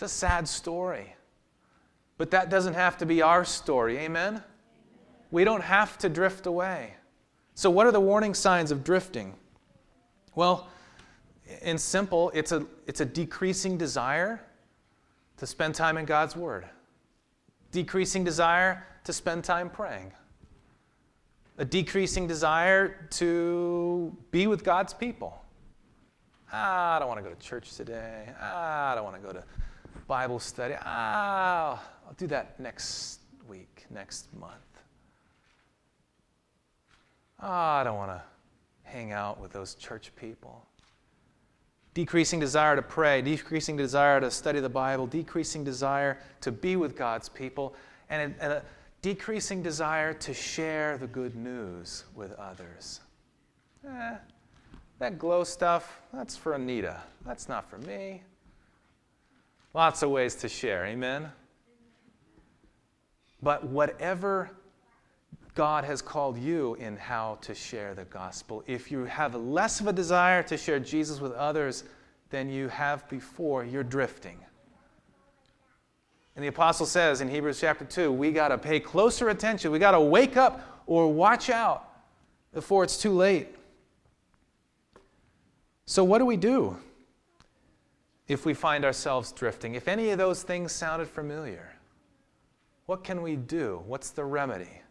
It's 0.00 0.12
a 0.14 0.16
sad 0.16 0.48
story. 0.48 1.14
But 2.16 2.30
that 2.30 2.48
doesn't 2.48 2.72
have 2.72 2.96
to 2.98 3.04
be 3.04 3.20
our 3.20 3.44
story. 3.44 3.98
Amen? 3.98 4.42
We 5.30 5.44
don't 5.44 5.60
have 5.60 5.98
to 5.98 6.08
drift 6.08 6.46
away. 6.46 6.94
So, 7.54 7.68
what 7.68 7.86
are 7.86 7.92
the 7.92 8.00
warning 8.00 8.32
signs 8.32 8.70
of 8.70 8.82
drifting? 8.82 9.34
Well, 10.34 10.68
in 11.60 11.76
simple, 11.76 12.30
it's 12.32 12.50
a, 12.50 12.66
it's 12.86 13.02
a 13.02 13.04
decreasing 13.04 13.76
desire 13.76 14.40
to 15.36 15.46
spend 15.46 15.74
time 15.74 15.98
in 15.98 16.06
God's 16.06 16.34
Word, 16.34 16.64
decreasing 17.70 18.24
desire 18.24 18.86
to 19.04 19.12
spend 19.12 19.44
time 19.44 19.68
praying, 19.68 20.12
a 21.58 21.64
decreasing 21.66 22.26
desire 22.26 23.06
to 23.10 24.16
be 24.30 24.46
with 24.46 24.64
God's 24.64 24.94
people. 24.94 25.44
Ah, 26.50 26.96
I 26.96 26.98
don't 26.98 27.08
want 27.08 27.22
to 27.22 27.22
go 27.22 27.34
to 27.34 27.38
church 27.38 27.76
today. 27.76 28.30
Ah, 28.40 28.92
I 28.92 28.94
don't 28.94 29.04
want 29.04 29.16
to 29.16 29.22
go 29.22 29.34
to 29.34 29.44
Bible 30.10 30.40
study. 30.40 30.74
Ah, 30.84 31.80
I'll 32.04 32.14
do 32.14 32.26
that 32.26 32.58
next 32.58 33.20
week, 33.46 33.86
next 33.90 34.26
month. 34.34 34.82
Ah, 37.38 37.76
I 37.76 37.84
don't 37.84 37.96
want 37.96 38.10
to 38.10 38.22
hang 38.82 39.12
out 39.12 39.40
with 39.40 39.52
those 39.52 39.76
church 39.76 40.10
people. 40.16 40.66
Decreasing 41.94 42.40
desire 42.40 42.74
to 42.74 42.82
pray, 42.82 43.22
decreasing 43.22 43.76
desire 43.76 44.20
to 44.20 44.32
study 44.32 44.58
the 44.58 44.68
Bible, 44.68 45.06
decreasing 45.06 45.62
desire 45.62 46.18
to 46.40 46.50
be 46.50 46.74
with 46.74 46.96
God's 46.96 47.28
people, 47.28 47.76
and 48.08 48.34
a, 48.40 48.64
decreasing 49.02 49.62
desire 49.62 50.12
to 50.14 50.34
share 50.34 50.98
the 50.98 51.06
good 51.06 51.36
news 51.36 52.02
with 52.16 52.32
others. 52.32 52.98
Eh, 53.88 54.16
that 54.98 55.20
glow 55.20 55.44
stuff, 55.44 56.00
that's 56.12 56.36
for 56.36 56.54
Anita. 56.54 57.00
That's 57.24 57.48
not 57.48 57.70
for 57.70 57.78
me. 57.78 58.22
Lots 59.72 60.02
of 60.02 60.10
ways 60.10 60.34
to 60.36 60.48
share, 60.48 60.84
amen? 60.86 61.30
But 63.42 63.64
whatever 63.64 64.50
God 65.54 65.84
has 65.84 66.02
called 66.02 66.38
you 66.38 66.74
in 66.74 66.96
how 66.96 67.38
to 67.42 67.54
share 67.54 67.94
the 67.94 68.04
gospel, 68.06 68.64
if 68.66 68.90
you 68.90 69.04
have 69.04 69.34
less 69.34 69.80
of 69.80 69.86
a 69.86 69.92
desire 69.92 70.42
to 70.44 70.56
share 70.56 70.80
Jesus 70.80 71.20
with 71.20 71.32
others 71.32 71.84
than 72.30 72.50
you 72.50 72.68
have 72.68 73.08
before, 73.08 73.64
you're 73.64 73.84
drifting. 73.84 74.38
And 76.34 76.44
the 76.44 76.48
apostle 76.48 76.86
says 76.86 77.20
in 77.20 77.28
Hebrews 77.28 77.60
chapter 77.60 77.84
2, 77.84 78.12
we 78.12 78.32
got 78.32 78.48
to 78.48 78.58
pay 78.58 78.80
closer 78.80 79.28
attention. 79.28 79.70
We 79.70 79.78
got 79.78 79.92
to 79.92 80.00
wake 80.00 80.36
up 80.36 80.82
or 80.86 81.12
watch 81.12 81.50
out 81.50 81.88
before 82.52 82.82
it's 82.82 82.98
too 82.98 83.12
late. 83.12 83.54
So, 85.86 86.04
what 86.04 86.18
do 86.18 86.24
we 86.24 86.36
do 86.36 86.76
if 88.30 88.46
we 88.46 88.54
find 88.54 88.84
ourselves 88.84 89.32
drifting? 89.32 89.74
If 89.74 89.88
any 89.88 90.10
of 90.10 90.18
those 90.18 90.44
things 90.44 90.70
sounded 90.70 91.08
familiar, 91.08 91.74
what 92.86 93.02
can 93.02 93.22
we 93.22 93.34
do? 93.34 93.82
What's 93.86 94.10
the 94.10 94.24
remedy? 94.24 94.82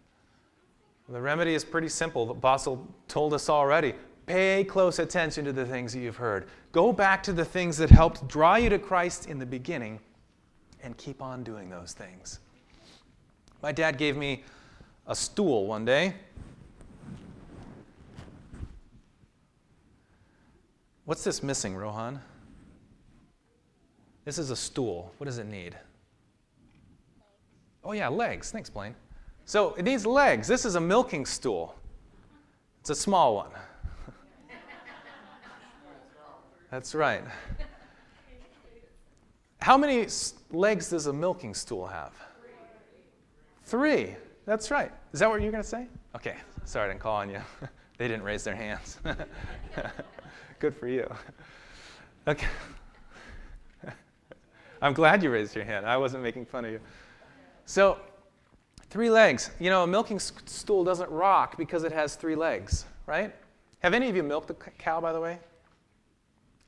The 1.08 1.22
remedy 1.22 1.54
is 1.54 1.64
pretty 1.64 1.88
simple. 1.88 2.26
The 2.26 2.34
apostle 2.34 2.86
told 3.08 3.34
us 3.34 3.50
already. 3.50 3.94
Pay 4.26 4.66
close 4.66 5.00
attention 5.00 5.46
to 5.46 5.54
the 5.54 5.66
things 5.66 5.94
that 5.94 6.00
you've 6.00 6.18
heard. 6.18 6.48
Go 6.74 6.92
back 6.92 7.24
to 7.24 7.34
the 7.34 7.46
things 7.46 7.78
that 7.78 7.90
helped 7.90 8.28
draw 8.28 8.58
you 8.58 8.70
to 8.70 8.78
Christ 8.78 9.28
in 9.28 9.40
the 9.40 9.46
beginning 9.46 10.02
and 10.84 10.96
keep 10.98 11.22
on 11.22 11.42
doing 11.42 11.70
those 11.70 11.94
things. 11.94 12.40
My 13.64 13.72
dad 13.72 13.98
gave 13.98 14.18
me 14.18 14.44
a 15.08 15.16
stool 15.16 15.66
one 15.66 15.86
day. 15.86 16.14
What's 21.06 21.24
this 21.24 21.42
missing, 21.42 21.76
Rohan? 21.76 22.20
This 24.30 24.38
is 24.38 24.52
a 24.52 24.56
stool. 24.56 25.12
What 25.18 25.26
does 25.26 25.40
it 25.40 25.48
need? 25.48 25.76
Oh, 27.84 27.94
yeah, 27.94 28.10
legs. 28.10 28.52
Thanks, 28.52 28.70
Blaine. 28.70 28.94
So 29.46 29.74
it 29.74 29.82
needs 29.82 30.06
legs. 30.06 30.48
This 30.48 30.66
is 30.66 30.76
a 30.76 30.80
milking 30.80 31.26
stool, 31.26 31.76
it's 32.80 32.92
a 32.92 32.96
small 32.96 33.38
one. 33.38 33.50
That's 36.70 36.94
right. 36.94 37.24
How 39.62 39.80
many 39.80 40.06
legs 40.52 40.90
does 40.92 41.08
a 41.08 41.14
milking 41.14 41.56
stool 41.56 41.88
have? 41.88 42.14
Three. 43.64 44.16
That's 44.46 44.70
right. 44.70 44.92
Is 45.12 45.22
that 45.22 45.30
what 45.32 45.42
you're 45.42 45.52
going 45.52 45.64
to 45.64 45.68
say? 45.68 45.88
Okay. 46.16 46.36
Sorry, 46.66 46.86
I 46.86 46.90
didn't 46.90 47.02
call 47.02 47.16
on 47.16 47.32
you. 47.32 47.42
they 47.98 48.08
didn't 48.08 48.22
raise 48.22 48.44
their 48.44 48.56
hands. 48.56 49.00
Good 50.60 50.76
for 50.76 50.88
you. 50.88 51.12
Okay. 52.28 52.46
I'm 54.82 54.94
glad 54.94 55.22
you 55.22 55.32
raised 55.32 55.56
your 55.56 55.66
hand. 55.66 55.86
I 55.86 55.98
wasn't 55.98 56.24
making 56.24 56.46
fun 56.46 56.66
of 56.66 56.72
you. 56.72 56.80
So, 57.66 58.00
three 58.90 59.10
legs. 59.10 59.52
You 59.60 59.70
know, 59.70 59.84
a 59.84 59.88
milking 59.88 60.20
stool 60.20 60.84
doesn't 60.84 61.10
rock 61.10 61.58
because 61.58 61.84
it 61.84 61.92
has 61.92 62.16
three 62.16 62.36
legs, 62.36 62.86
right? 63.06 63.34
Have 63.80 63.94
any 63.94 64.10
of 64.10 64.16
you 64.16 64.24
milked 64.24 64.50
a 64.50 64.54
cow, 64.54 65.02
by 65.02 65.14
the 65.14 65.20
way? 65.20 65.40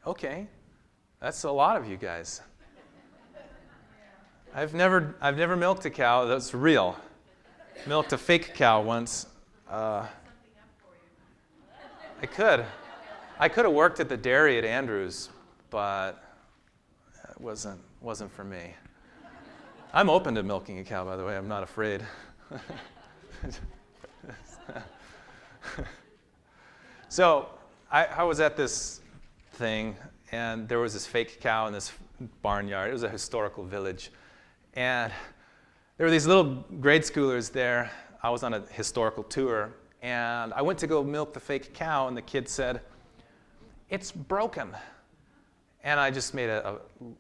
Okay. 0.06 0.48
That's 1.20 1.44
a 1.44 1.52
lot 1.52 1.78
of 1.78 1.88
you 1.88 1.98
guys. 1.98 2.42
I've 4.54 4.74
never, 4.74 5.16
I've 5.22 5.38
never 5.38 5.56
milked 5.56 5.86
a 5.86 5.90
cow 5.90 6.26
that's 6.26 6.54
real. 6.54 6.98
Milked 7.88 8.12
a 8.12 8.18
fake 8.18 8.54
cow 8.54 8.82
once. 8.82 9.28
Uh, 9.70 10.06
I 12.22 12.26
could. 12.26 12.66
I 13.40 13.50
could 13.50 13.66
have 13.66 13.74
worked 13.74 14.00
at 14.00 14.10
the 14.10 14.18
dairy 14.18 14.58
at 14.58 14.66
Andrews, 14.66 15.30
but 15.70 16.21
wasn't, 17.42 17.80
wasn't 18.02 18.32
for 18.32 18.44
me. 18.44 18.76
I'm 19.94 20.10
open 20.10 20.36
to 20.36 20.44
milking 20.44 20.80
a 20.80 20.84
cow, 20.84 21.04
by 21.04 21.18
the 21.18 21.26
way. 21.26 21.36
I'm 21.36 21.48
not 21.48 21.64
afraid. 21.64 22.06
so 27.10 27.50
I, 27.92 28.06
I 28.06 28.24
was 28.24 28.40
at 28.40 28.56
this 28.56 29.02
thing, 29.54 29.96
and 30.32 30.70
there 30.70 30.80
was 30.80 30.94
this 30.94 31.06
fake 31.06 31.42
cow 31.42 31.68
in 31.68 31.74
this 31.74 31.92
barnyard. 32.42 32.90
It 32.90 32.94
was 32.94 33.04
a 33.04 33.10
historical 33.10 33.66
village. 33.66 34.12
And 34.76 35.12
there 35.98 36.06
were 36.06 36.12
these 36.12 36.28
little 36.28 36.64
grade 36.80 37.02
schoolers 37.02 37.52
there. 37.52 37.92
I 38.24 38.30
was 38.30 38.44
on 38.44 38.54
a 38.54 38.62
historical 38.72 39.24
tour, 39.24 39.74
and 40.02 40.54
I 40.54 40.62
went 40.62 40.80
to 40.80 40.88
go 40.88 41.04
milk 41.04 41.34
the 41.34 41.40
fake 41.40 41.74
cow, 41.74 42.08
and 42.08 42.16
the 42.16 42.22
kid 42.22 42.48
said, 42.48 42.82
It's 43.90 44.12
broken. 44.12 44.76
And 45.84 46.00
I 46.00 46.12
just 46.12 46.34
made 46.34 46.50
a, 46.50 46.68
a 46.68 46.78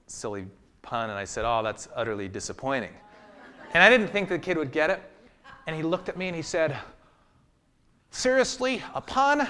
silly 0.07 0.45
pun, 0.81 1.09
and 1.09 1.17
I 1.17 1.25
said, 1.25 1.45
Oh, 1.45 1.61
that's 1.63 1.87
utterly 1.95 2.27
disappointing. 2.27 2.91
And 3.73 3.81
I 3.81 3.89
didn't 3.89 4.07
think 4.07 4.29
the 4.29 4.39
kid 4.39 4.57
would 4.57 4.71
get 4.71 4.89
it. 4.89 5.01
And 5.67 5.75
he 5.75 5.83
looked 5.83 6.09
at 6.09 6.17
me 6.17 6.27
and 6.27 6.35
he 6.35 6.41
said, 6.41 6.77
Seriously, 8.11 8.83
a 8.93 9.01
pun? 9.01 9.47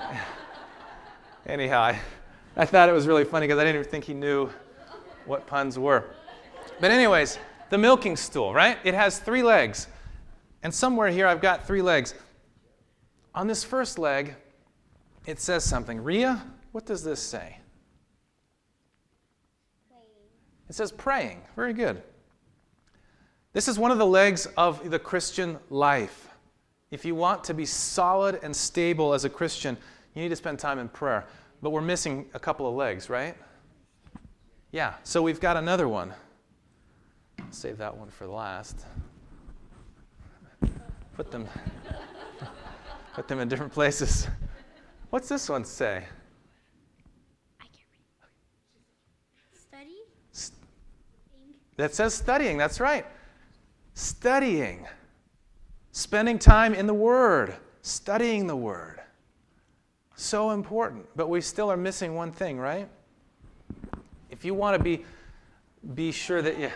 Anyhow, 1.46 1.80
I, 1.80 2.00
I 2.56 2.66
thought 2.66 2.88
it 2.88 2.92
was 2.92 3.06
really 3.06 3.24
funny 3.24 3.46
because 3.46 3.58
I 3.58 3.64
didn't 3.64 3.80
even 3.80 3.90
think 3.90 4.04
he 4.04 4.14
knew 4.14 4.50
what 5.24 5.46
puns 5.46 5.78
were. 5.78 6.04
But, 6.80 6.90
anyways, 6.90 7.38
the 7.70 7.78
milking 7.78 8.16
stool, 8.16 8.52
right? 8.52 8.78
It 8.84 8.94
has 8.94 9.18
three 9.18 9.42
legs. 9.42 9.88
And 10.62 10.74
somewhere 10.74 11.08
here 11.08 11.26
I've 11.26 11.40
got 11.40 11.66
three 11.66 11.82
legs. 11.82 12.14
On 13.34 13.46
this 13.46 13.62
first 13.62 13.98
leg, 13.98 14.34
it 15.26 15.40
says 15.40 15.64
something. 15.64 16.02
Ria, 16.02 16.42
what 16.72 16.86
does 16.86 17.04
this 17.04 17.20
say? 17.20 17.58
Praying. 19.88 20.04
It 20.68 20.74
says 20.74 20.92
praying. 20.92 21.40
Very 21.56 21.72
good. 21.72 22.02
This 23.52 23.68
is 23.68 23.78
one 23.78 23.90
of 23.90 23.98
the 23.98 24.06
legs 24.06 24.46
of 24.56 24.90
the 24.90 24.98
Christian 24.98 25.58
life. 25.70 26.28
If 26.90 27.04
you 27.04 27.14
want 27.14 27.44
to 27.44 27.54
be 27.54 27.64
solid 27.64 28.40
and 28.42 28.54
stable 28.54 29.14
as 29.14 29.24
a 29.24 29.30
Christian, 29.30 29.76
you 30.14 30.22
need 30.22 30.28
to 30.28 30.36
spend 30.36 30.58
time 30.58 30.78
in 30.78 30.88
prayer. 30.88 31.26
But 31.62 31.70
we're 31.70 31.80
missing 31.80 32.26
a 32.34 32.38
couple 32.38 32.68
of 32.68 32.74
legs, 32.74 33.10
right? 33.10 33.36
Yeah, 34.70 34.94
so 35.02 35.22
we've 35.22 35.40
got 35.40 35.56
another 35.56 35.88
one. 35.88 36.12
Save 37.50 37.78
that 37.78 37.96
one 37.96 38.10
for 38.10 38.26
last. 38.26 38.84
Put 41.16 41.30
them, 41.30 41.48
put 43.14 43.28
them 43.28 43.40
in 43.40 43.48
different 43.48 43.72
places. 43.72 44.28
What's 45.10 45.28
this 45.28 45.48
one 45.48 45.64
say? 45.64 46.04
I 47.60 47.64
can't 47.64 47.88
read. 47.90 48.02
Study? 49.52 49.96
That 51.78 51.94
says 51.94 52.12
studying, 52.12 52.58
that's 52.58 52.80
right. 52.80 53.06
Studying. 53.94 54.86
Spending 55.92 56.38
time 56.38 56.74
in 56.74 56.86
the 56.86 56.94
Word, 56.94 57.54
studying 57.82 58.46
the 58.46 58.56
Word. 58.56 59.00
So 60.16 60.50
important. 60.50 61.06
But 61.16 61.28
we 61.28 61.40
still 61.40 61.70
are 61.70 61.76
missing 61.76 62.14
one 62.14 62.32
thing, 62.32 62.58
right? 62.58 62.88
If 64.28 64.44
you 64.44 64.54
want 64.54 64.76
to 64.76 64.82
be, 64.82 65.04
be 65.94 66.10
sure 66.10 66.42
that 66.42 66.58
you. 66.58 66.70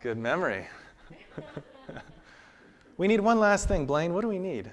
Good 0.00 0.16
memory. 0.16 0.66
we 2.96 3.06
need 3.06 3.20
one 3.20 3.38
last 3.38 3.68
thing, 3.68 3.84
Blaine. 3.84 4.14
What 4.14 4.22
do 4.22 4.28
we 4.28 4.38
need? 4.38 4.70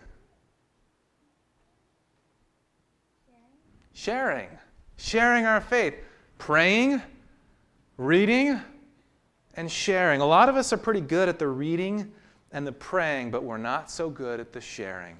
Sharing. 3.94 4.48
Sharing 4.96 5.46
our 5.46 5.60
faith. 5.60 5.96
Praying, 6.44 7.02
reading, 7.96 8.60
and 9.54 9.72
sharing. 9.72 10.20
A 10.20 10.26
lot 10.26 10.50
of 10.50 10.58
us 10.58 10.74
are 10.74 10.78
pretty 10.78 11.00
good 11.00 11.30
at 11.30 11.40
the 11.40 11.48
reading 11.48 12.12
and 12.52 12.68
the 12.68 12.72
praying, 12.74 13.32
but 13.32 13.46
we're 13.46 13.56
not 13.58 13.90
so 13.90 14.10
good 14.10 14.42
at 14.42 14.52
the 14.52 14.60
sharing. 14.60 15.16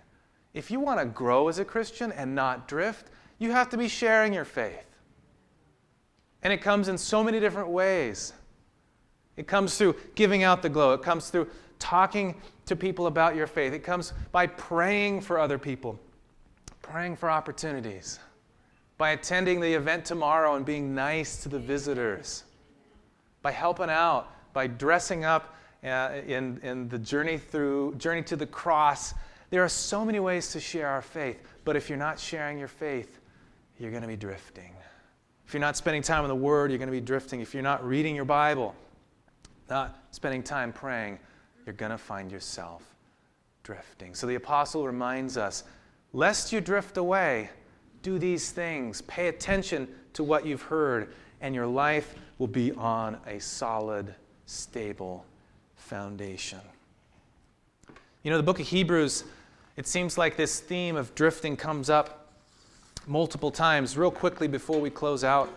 If 0.54 0.70
you 0.70 0.82
want 0.82 1.00
to 1.00 1.06
grow 1.06 1.48
as 1.48 1.60
a 1.60 1.64
Christian 1.64 2.12
and 2.12 2.36
not 2.36 2.68
drift, 2.68 3.08
you 3.40 3.52
have 3.52 3.70
to 3.70 3.78
be 3.78 3.88
sharing 3.88 4.34
your 4.34 4.44
faith. 4.44 4.86
And 6.42 6.52
it 6.52 6.58
comes 6.58 6.90
in 6.90 6.98
so 6.98 7.24
many 7.24 7.40
different 7.40 7.70
ways. 7.70 8.34
It 9.38 9.48
comes 9.48 9.78
through 9.78 9.96
giving 10.16 10.44
out 10.44 10.62
the 10.62 10.68
glow. 10.68 10.92
It 10.92 11.04
comes 11.04 11.30
through 11.30 11.48
talking 11.80 12.36
to 12.66 12.76
people 12.76 13.08
about 13.08 13.34
your 13.34 13.48
faith. 13.48 13.72
It 13.72 13.86
comes 13.86 14.12
by 14.34 14.46
praying 14.46 15.22
for 15.22 15.40
other 15.40 15.58
people, 15.58 15.98
praying 16.82 17.16
for 17.16 17.32
opportunities, 17.32 18.20
by 19.04 19.10
attending 19.10 19.60
the 19.60 19.74
event 19.74 20.06
tomorrow 20.06 20.56
and 20.56 20.66
being 20.66 20.96
nice 20.96 21.44
to 21.44 21.50
the 21.50 21.60
visitors, 21.60 22.46
by 23.42 23.52
helping 23.52 23.90
out, 23.90 24.32
by 24.54 24.66
dressing 24.66 25.26
up 25.26 25.58
uh, 25.84 26.12
in, 26.26 26.58
in 26.64 26.88
the 26.88 26.98
journey 26.98 27.38
through 27.38 27.94
journey 27.96 28.24
to 28.24 28.38
the 28.38 28.46
cross. 28.46 29.14
There 29.50 29.62
are 29.62 29.68
so 29.68 30.06
many 30.06 30.22
ways 30.22 30.54
to 30.54 30.62
share 30.62 30.88
our 30.88 31.02
faith, 31.02 31.38
but 31.66 31.76
if 31.76 31.90
you're 31.90 31.98
not 31.98 32.18
sharing 32.18 32.58
your 32.58 32.70
faith, 32.70 33.20
you're 33.78 33.92
going 33.92 34.04
to 34.04 34.08
be 34.08 34.16
drifting. 34.16 34.74
If 35.46 35.54
you're 35.54 35.60
not 35.60 35.76
spending 35.76 36.02
time 36.02 36.24
in 36.24 36.30
the 36.30 36.36
Word, 36.36 36.72
you're 36.72 36.78
going 36.78 36.88
to 36.88 36.94
be 36.94 37.02
drifting. 37.02 37.42
If 37.42 37.54
you're 37.54 37.62
not 37.62 37.86
reading 37.86 38.16
your 38.16 38.24
Bible, 38.24 38.74
not 39.70 40.00
spending 40.12 40.44
time 40.44 40.72
praying, 40.72 41.20
you're 41.66 41.76
going 41.76 41.92
to 41.92 41.98
find 41.98 42.32
yourself 42.32 42.96
drifting. 43.64 44.16
So 44.16 44.28
the 44.28 44.36
apostle 44.36 44.88
reminds 44.88 45.36
us 45.36 45.66
lest 46.14 46.54
you 46.54 46.62
drift 46.62 46.96
away, 46.96 47.50
do 48.04 48.20
these 48.20 48.52
things. 48.52 49.02
Pay 49.02 49.30
attention 49.30 49.88
to 50.14 50.24
what 50.24 50.46
you've 50.46 50.62
heard, 50.62 51.14
and 51.42 51.56
your 51.56 51.66
life 51.66 52.14
will 52.38 52.48
be 52.48 52.72
on 52.74 53.18
a 53.26 53.40
solid, 53.40 54.14
stable 54.46 55.26
foundation. 55.76 56.60
You 58.22 58.32
know, 58.32 58.38
the 58.38 58.44
book 58.44 58.60
of 58.60 58.68
Hebrews, 58.68 59.24
it 59.76 59.88
seems 59.88 60.18
like 60.18 60.38
this 60.38 60.60
theme 60.60 60.96
of 60.96 61.16
drifting 61.16 61.58
comes 61.58 61.90
up 61.90 62.34
multiple 63.08 63.52
times. 63.52 63.98
Real 63.98 64.12
quickly 64.12 64.48
before 64.48 64.80
we 64.80 64.90
close 64.90 65.24
out, 65.24 65.50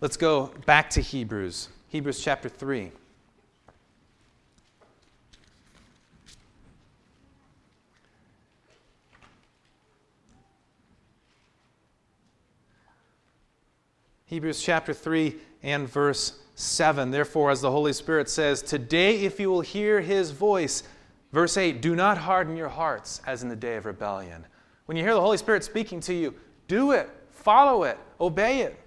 let's 0.00 0.16
go 0.16 0.52
back 0.66 0.88
to 0.90 1.00
Hebrews, 1.00 1.68
Hebrews 1.88 2.22
chapter 2.22 2.48
3. 2.48 2.92
Hebrews 14.30 14.62
chapter 14.62 14.94
3 14.94 15.34
and 15.64 15.88
verse 15.88 16.38
7. 16.54 17.10
Therefore, 17.10 17.50
as 17.50 17.62
the 17.62 17.70
Holy 17.72 17.92
Spirit 17.92 18.30
says, 18.30 18.62
Today, 18.62 19.24
if 19.24 19.40
you 19.40 19.50
will 19.50 19.60
hear 19.60 20.00
his 20.00 20.30
voice, 20.30 20.84
verse 21.32 21.56
8, 21.56 21.82
do 21.82 21.96
not 21.96 22.16
harden 22.16 22.56
your 22.56 22.68
hearts 22.68 23.20
as 23.26 23.42
in 23.42 23.48
the 23.48 23.56
day 23.56 23.74
of 23.74 23.86
rebellion. 23.86 24.46
When 24.86 24.96
you 24.96 25.02
hear 25.02 25.14
the 25.14 25.20
Holy 25.20 25.36
Spirit 25.36 25.64
speaking 25.64 25.98
to 26.02 26.14
you, 26.14 26.32
do 26.68 26.92
it, 26.92 27.10
follow 27.32 27.82
it, 27.82 27.98
obey 28.20 28.60
it. 28.60 28.78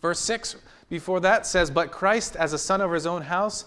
Verse 0.00 0.20
6 0.20 0.56
before 0.88 1.20
that 1.20 1.46
says, 1.46 1.70
But 1.70 1.90
Christ, 1.90 2.34
as 2.34 2.54
a 2.54 2.58
son 2.58 2.80
of 2.80 2.90
his 2.90 3.06
own 3.06 3.20
house, 3.20 3.66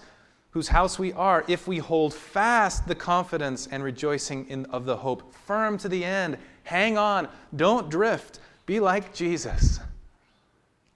whose 0.49 0.69
house 0.69 0.97
we 0.97 1.13
are, 1.13 1.45
if 1.47 1.67
we 1.67 1.77
hold 1.77 2.11
fast 2.11 2.87
the 2.87 2.95
confidence 2.95 3.67
and 3.67 3.83
rejoicing 3.83 4.49
in, 4.49 4.65
of 4.71 4.85
the 4.85 4.97
hope, 4.97 5.31
firm 5.31 5.77
to 5.77 5.89
the 5.89 6.03
end, 6.03 6.39
hang 6.63 6.97
on, 6.97 7.27
don't 7.55 7.87
drift, 7.91 8.39
be 8.65 8.79
like 8.79 9.13
Jesus. 9.13 9.79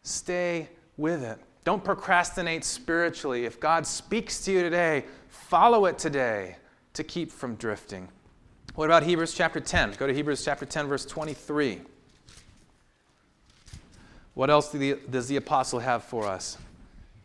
Stay 0.04 0.70
with 0.98 1.24
it. 1.24 1.40
Don't 1.64 1.84
procrastinate 1.84 2.64
spiritually. 2.64 3.46
If 3.46 3.60
God 3.60 3.86
speaks 3.86 4.44
to 4.46 4.52
you 4.52 4.64
today, 4.64 5.06
follow 5.30 5.86
it 5.86 6.00
today 6.00 6.56
to 6.94 7.04
keep 7.04 7.32
from 7.32 7.56
drifting. 7.56 8.08
What 8.76 8.86
about 8.86 9.04
Hebrews 9.04 9.34
chapter 9.34 9.60
10? 9.60 9.94
Go 9.94 10.08
to 10.08 10.14
Hebrews 10.14 10.44
chapter 10.44 10.66
10, 10.66 10.88
verse 10.88 11.06
23. 11.06 11.82
What 14.34 14.50
else 14.50 14.72
does 14.72 15.28
the 15.28 15.36
apostle 15.36 15.80
have 15.80 16.04
for 16.04 16.26
us? 16.26 16.58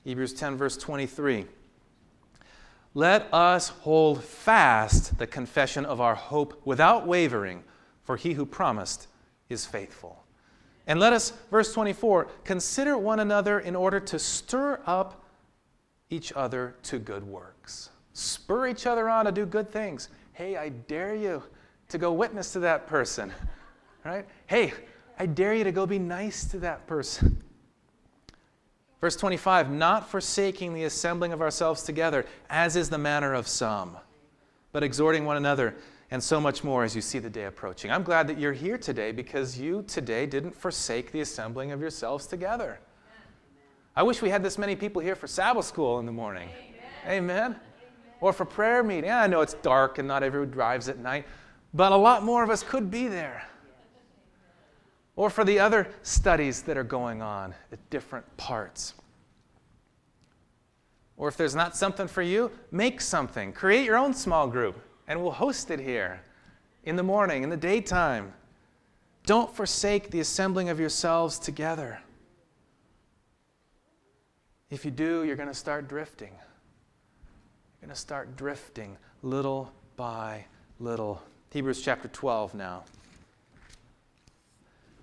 Hebrews 0.05 0.35
10, 0.35 0.57
verse 0.57 0.77
23. 0.77 1.47
Let 2.95 3.33
us 3.33 3.69
hold 3.69 4.23
fast 4.25 5.19
the 5.19 5.27
confession 5.27 5.85
of 5.87 6.01
our 6.01 6.15
hope 6.15 6.61
without 6.65 7.07
wavering, 7.07 7.63
for 8.03 8.17
he 8.17 8.35
who 8.35 8.45
promised 8.45 9.07
is 9.49 9.65
faithful. 9.67 10.25
And 10.87 11.01
let 11.01 11.13
us, 11.13 11.33
verse 11.51 11.73
24, 11.73 12.29
consider 12.45 12.97
one 12.97 13.21
another 13.21 13.59
in 13.61 13.75
order 13.75 13.99
to 14.01 14.19
stir 14.19 14.81
up 14.87 15.25
each 16.11 16.33
other 16.33 16.77
to 16.85 16.99
good 16.99 17.25
works. 17.25 17.91
Spur 18.13 18.69
each 18.69 18.87
other 18.87 19.09
on 19.09 19.25
to 19.25 19.33
do 19.33 19.45
good 19.45 19.71
things. 19.71 20.09
Hey, 20.33 20.57
I 20.57 20.69
dare 20.69 21.15
you 21.15 21.43
to 21.89 21.99
go 21.99 22.13
witness 22.13 22.53
to 22.53 22.61
that 22.61 22.87
person. 22.87 23.33
Right? 24.05 24.25
Hey, 24.47 24.73
I 25.19 25.27
dare 25.27 25.53
you 25.53 25.65
to 25.65 25.73
go 25.73 25.85
be 25.85 25.99
nice 25.99 26.45
to 26.53 26.61
that 26.61 26.87
person. 26.87 27.43
Verse 29.01 29.17
25, 29.17 29.71
not 29.71 30.09
forsaking 30.09 30.75
the 30.75 30.85
assembling 30.85 31.33
of 31.33 31.41
ourselves 31.41 31.83
together, 31.83 32.25
as 32.49 32.77
is 32.77 32.89
the 32.89 32.99
manner 32.99 33.35
of 33.35 33.49
some, 33.49 33.97
but 34.71 34.85
exhorting 34.85 35.25
one 35.25 35.37
another, 35.37 35.75
and 36.11 36.23
so 36.23 36.41
much 36.41 36.63
more 36.63 36.85
as 36.85 36.95
you 36.95 37.03
see 37.03 37.19
the 37.19 37.31
day 37.31 37.45
approaching. 37.45 37.91
I'm 37.91 38.03
glad 38.03 38.29
that 38.29 38.39
you're 38.39 38.53
here 38.53 38.79
today 38.79 39.13
because 39.13 39.59
you 39.59 39.83
today 39.89 40.27
didn't 40.27 40.55
forsake 40.55 41.13
the 41.13 41.21
assembling 41.21 41.73
of 41.73 41.81
yourselves 41.81 42.27
together. 42.27 42.79
I 43.95 44.03
wish 44.03 44.23
we 44.23 44.29
had 44.29 44.43
this 44.43 44.59
many 44.59 44.77
people 44.77 45.03
here 45.03 45.17
for 45.17 45.27
Sabbath 45.27 45.65
school 45.65 45.99
in 45.99 46.07
the 46.07 46.13
morning. 46.13 46.49
Amen. 47.07 47.25
Amen. 47.25 47.57
Or 48.21 48.33
for 48.33 48.45
prayer 48.45 48.83
meeting. 48.83 49.07
Yeah, 49.07 49.23
I 49.23 49.27
know 49.27 49.41
it's 49.41 49.55
dark 49.55 49.99
and 49.99 50.07
not 50.07 50.23
everyone 50.23 50.51
drives 50.51 50.89
at 50.89 50.99
night, 50.99 51.27
but 51.75 51.93
a 51.93 51.97
lot 51.97 52.23
more 52.23 52.43
of 52.43 52.51
us 52.51 52.63
could 52.63 52.91
be 52.91 53.09
there 53.09 53.47
or 55.17 55.31
for 55.31 55.45
the 55.45 55.59
other 55.59 55.89
studies 56.03 56.63
that 56.63 56.77
are 56.77 56.85
going 56.85 57.23
on 57.23 57.55
at 57.73 57.91
different 57.91 58.25
parts. 58.37 58.95
Or 61.17 61.29
if 61.29 61.39
there's 61.39 61.55
not 61.55 61.75
something 61.75 62.07
for 62.07 62.21
you, 62.21 62.51
make 62.71 63.01
something. 63.01 63.53
Create 63.53 63.87
your 63.87 63.97
own 63.97 64.13
small 64.13 64.47
group, 64.47 64.79
and 65.09 65.23
we'll 65.23 65.33
host 65.33 65.71
it 65.71 65.81
here 65.81 66.21
in 66.85 66.97
the 66.97 67.03
morning, 67.03 67.43
in 67.43 67.51
the 67.51 67.57
daytime. 67.57 68.33
Don't 69.25 69.55
forsake 69.55 70.11
the 70.11 70.21
assembling 70.21 70.69
of 70.69 70.79
yourselves 70.79 71.39
together. 71.39 72.01
If 74.71 74.85
you 74.85 74.91
do, 74.91 75.25
you're 75.25 75.37
going 75.37 75.49
to 75.49 75.55
start 75.55 75.89
drifting. 75.89 76.31
You're 76.31 77.89
going 77.89 77.95
to 77.95 78.01
start 78.01 78.37
drifting 78.37 78.97
little 79.23 79.73
by 79.97 80.45
little. 80.81 81.23
Hebrews 81.53 81.83
chapter 81.83 82.09
12 82.09 82.55
now. 82.55 82.85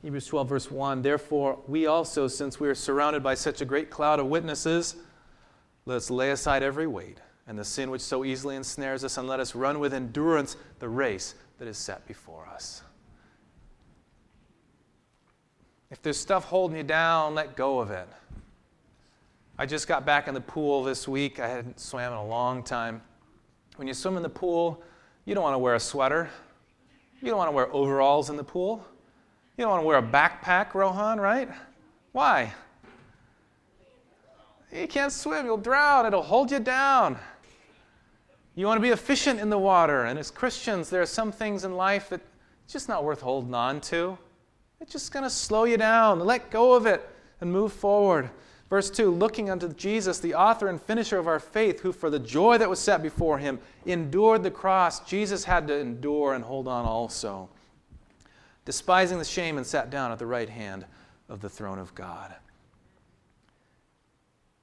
Hebrews 0.01 0.27
12, 0.27 0.49
verse 0.49 0.71
1 0.71 1.01
Therefore, 1.01 1.59
we 1.67 1.85
also, 1.85 2.27
since 2.27 2.59
we 2.59 2.67
are 2.67 2.75
surrounded 2.75 3.23
by 3.23 3.35
such 3.35 3.61
a 3.61 3.65
great 3.65 3.89
cloud 3.89 4.19
of 4.19 4.27
witnesses, 4.27 4.97
let 5.85 5.95
us 5.95 6.09
lay 6.09 6.31
aside 6.31 6.61
every 6.61 6.87
weight 6.87 7.19
and 7.47 7.57
the 7.57 7.63
sin 7.63 7.91
which 7.91 8.01
so 8.01 8.23
easily 8.23 8.55
ensnares 8.55 9.03
us, 9.03 9.17
and 9.17 9.27
let 9.27 9.39
us 9.39 9.55
run 9.55 9.79
with 9.79 9.93
endurance 9.93 10.55
the 10.79 10.87
race 10.87 11.35
that 11.59 11.67
is 11.67 11.77
set 11.77 12.05
before 12.07 12.47
us. 12.47 12.81
If 15.91 16.01
there's 16.01 16.17
stuff 16.17 16.45
holding 16.45 16.77
you 16.77 16.83
down, 16.83 17.35
let 17.35 17.55
go 17.55 17.79
of 17.79 17.91
it. 17.91 18.07
I 19.59 19.67
just 19.67 19.87
got 19.87 20.05
back 20.05 20.27
in 20.27 20.33
the 20.33 20.41
pool 20.41 20.83
this 20.83 21.07
week. 21.07 21.39
I 21.39 21.47
hadn't 21.47 21.79
swam 21.79 22.11
in 22.11 22.17
a 22.17 22.25
long 22.25 22.63
time. 22.63 23.01
When 23.75 23.87
you 23.87 23.93
swim 23.93 24.17
in 24.17 24.23
the 24.23 24.29
pool, 24.29 24.81
you 25.25 25.35
don't 25.35 25.43
want 25.43 25.53
to 25.53 25.59
wear 25.59 25.75
a 25.75 25.79
sweater. 25.79 26.29
You 27.21 27.27
don't 27.27 27.37
want 27.37 27.49
to 27.49 27.55
wear 27.55 27.71
overalls 27.71 28.29
in 28.29 28.37
the 28.37 28.43
pool. 28.43 28.83
You 29.57 29.63
don't 29.63 29.71
want 29.71 29.83
to 29.83 29.87
wear 29.87 29.99
a 29.99 30.03
backpack, 30.03 30.73
Rohan, 30.73 31.21
right? 31.21 31.49
Why? 32.11 32.51
You 34.71 34.87
can't 34.87 35.11
swim, 35.11 35.45
you'll 35.45 35.57
drown, 35.57 36.07
it'll 36.07 36.23
hold 36.23 36.49
you 36.51 36.59
down. 36.59 37.19
You 38.55 38.67
want 38.67 38.77
to 38.77 38.81
be 38.81 38.89
efficient 38.89 39.39
in 39.39 39.49
the 39.49 39.57
water. 39.57 40.05
And 40.05 40.19
as 40.19 40.29
Christians, 40.31 40.89
there 40.89 41.01
are 41.01 41.07
some 41.07 41.31
things 41.31 41.63
in 41.63 41.75
life 41.75 42.09
that 42.09 42.21
it's 42.63 42.73
just 42.73 42.87
not 42.87 43.03
worth 43.03 43.21
holding 43.21 43.53
on 43.53 43.81
to. 43.81 44.17
It's 44.79 44.91
just 44.91 45.11
going 45.11 45.23
to 45.23 45.29
slow 45.29 45.63
you 45.63 45.77
down. 45.77 46.19
Let 46.19 46.49
go 46.49 46.73
of 46.73 46.85
it 46.85 47.07
and 47.41 47.51
move 47.51 47.73
forward. 47.73 48.29
Verse 48.69 48.89
2 48.89 49.09
Looking 49.09 49.49
unto 49.49 49.73
Jesus, 49.73 50.19
the 50.19 50.35
author 50.35 50.67
and 50.67 50.81
finisher 50.81 51.17
of 51.17 51.27
our 51.27 51.39
faith, 51.39 51.81
who 51.81 51.91
for 51.91 52.09
the 52.09 52.19
joy 52.19 52.57
that 52.57 52.69
was 52.69 52.79
set 52.79 53.01
before 53.01 53.37
him 53.37 53.59
endured 53.85 54.43
the 54.43 54.51
cross, 54.51 54.99
Jesus 55.01 55.43
had 55.43 55.67
to 55.67 55.77
endure 55.77 56.33
and 56.33 56.43
hold 56.43 56.67
on 56.67 56.85
also 56.85 57.49
despising 58.65 59.19
the 59.19 59.25
shame, 59.25 59.57
and 59.57 59.65
sat 59.65 59.89
down 59.89 60.11
at 60.11 60.19
the 60.19 60.25
right 60.25 60.49
hand 60.49 60.85
of 61.29 61.41
the 61.41 61.49
throne 61.49 61.79
of 61.79 61.93
God. 61.95 62.33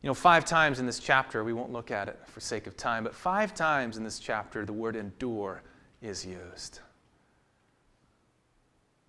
You 0.03 0.09
know, 0.09 0.15
five 0.15 0.45
times 0.45 0.79
in 0.79 0.87
this 0.87 0.99
chapter, 0.99 1.45
we 1.45 1.53
won't 1.53 1.73
look 1.73 1.91
at 1.91 2.09
it 2.09 2.19
for 2.27 2.41
sake 2.41 2.67
of 2.67 2.77
time, 2.77 3.05
but 3.05 3.15
five 3.15 3.55
times 3.55 3.97
in 3.97 4.05
this 4.05 4.19
chapter, 4.19 4.65
the 4.65 4.73
word 4.73 4.97
endure 4.97 5.63
is 6.01 6.25
used. 6.25 6.81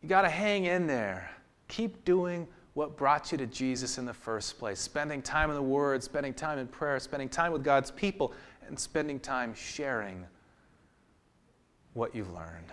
You 0.01 0.09
got 0.09 0.23
to 0.23 0.29
hang 0.29 0.65
in 0.65 0.87
there. 0.87 1.31
Keep 1.67 2.03
doing 2.03 2.47
what 2.73 2.97
brought 2.97 3.31
you 3.31 3.37
to 3.37 3.45
Jesus 3.45 3.97
in 3.97 4.05
the 4.05 4.13
first 4.13 4.57
place 4.57 4.79
spending 4.79 5.21
time 5.21 5.49
in 5.49 5.55
the 5.55 5.61
Word, 5.61 6.01
spending 6.03 6.33
time 6.33 6.57
in 6.57 6.67
prayer, 6.67 6.99
spending 6.99 7.29
time 7.29 7.51
with 7.51 7.63
God's 7.63 7.91
people, 7.91 8.33
and 8.67 8.79
spending 8.79 9.19
time 9.19 9.53
sharing 9.53 10.25
what 11.93 12.15
you've 12.15 12.33
learned. 12.33 12.71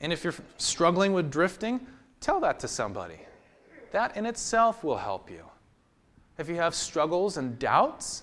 And 0.00 0.12
if 0.12 0.24
you're 0.24 0.34
struggling 0.58 1.12
with 1.12 1.30
drifting, 1.30 1.86
tell 2.20 2.40
that 2.40 2.60
to 2.60 2.68
somebody. 2.68 3.20
That 3.92 4.16
in 4.16 4.26
itself 4.26 4.84
will 4.84 4.96
help 4.96 5.30
you. 5.30 5.44
If 6.38 6.48
you 6.48 6.56
have 6.56 6.74
struggles 6.74 7.36
and 7.36 7.58
doubts, 7.58 8.22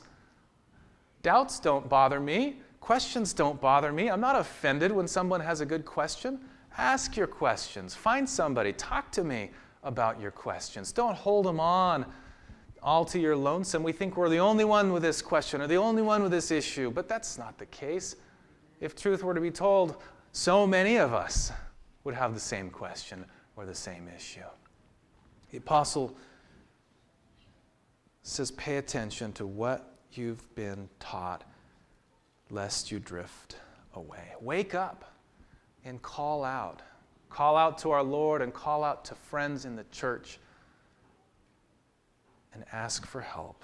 doubts 1.21 1.59
don't 1.59 1.87
bother 1.87 2.19
me. 2.19 2.57
Questions 2.79 3.33
don't 3.33 3.59
bother 3.61 3.91
me. 3.91 4.09
I'm 4.09 4.21
not 4.21 4.35
offended 4.35 4.91
when 4.91 5.07
someone 5.07 5.41
has 5.41 5.61
a 5.61 5.65
good 5.65 5.85
question. 5.85 6.39
Ask 6.77 7.17
your 7.17 7.27
questions. 7.27 7.93
Find 7.93 8.27
somebody. 8.27 8.73
Talk 8.73 9.11
to 9.11 9.23
me 9.23 9.51
about 9.83 10.19
your 10.19 10.31
questions. 10.31 10.91
Don't 10.91 11.15
hold 11.15 11.45
them 11.45 11.59
on 11.59 12.05
all 12.81 13.05
to 13.05 13.19
your 13.19 13.35
lonesome. 13.35 13.83
We 13.83 13.91
think 13.91 14.15
we're 14.15 14.29
the 14.29 14.39
only 14.39 14.65
one 14.65 14.93
with 14.93 15.03
this 15.03 15.21
question 15.21 15.61
or 15.61 15.67
the 15.67 15.75
only 15.75 16.01
one 16.01 16.23
with 16.23 16.31
this 16.31 16.51
issue, 16.51 16.91
but 16.91 17.07
that's 17.07 17.37
not 17.37 17.57
the 17.57 17.65
case. 17.67 18.15
If 18.79 18.95
truth 18.95 19.23
were 19.23 19.33
to 19.33 19.41
be 19.41 19.51
told, 19.51 20.01
so 20.31 20.65
many 20.65 20.97
of 20.97 21.13
us 21.13 21.51
would 22.03 22.15
have 22.15 22.33
the 22.33 22.39
same 22.39 22.69
question 22.69 23.25
or 23.55 23.65
the 23.65 23.75
same 23.75 24.09
issue. 24.15 24.39
The 25.51 25.57
apostle 25.57 26.15
says, 28.29 28.51
Pay 28.51 28.77
attention 28.77 29.33
to 29.33 29.45
what 29.45 29.95
you've 30.13 30.53
been 30.55 30.89
taught, 30.99 31.43
lest 32.49 32.91
you 32.91 32.99
drift 32.99 33.57
away. 33.93 34.33
Wake 34.41 34.75
up 34.75 35.13
and 35.85 36.01
call 36.01 36.43
out. 36.43 36.81
Call 37.29 37.57
out 37.57 37.77
to 37.79 37.91
our 37.91 38.03
Lord 38.03 38.41
and 38.41 38.53
call 38.53 38.83
out 38.83 39.05
to 39.05 39.15
friends 39.15 39.65
in 39.65 39.75
the 39.75 39.85
church 39.91 40.39
and 42.53 42.63
ask 42.71 43.05
for 43.05 43.21
help. 43.21 43.63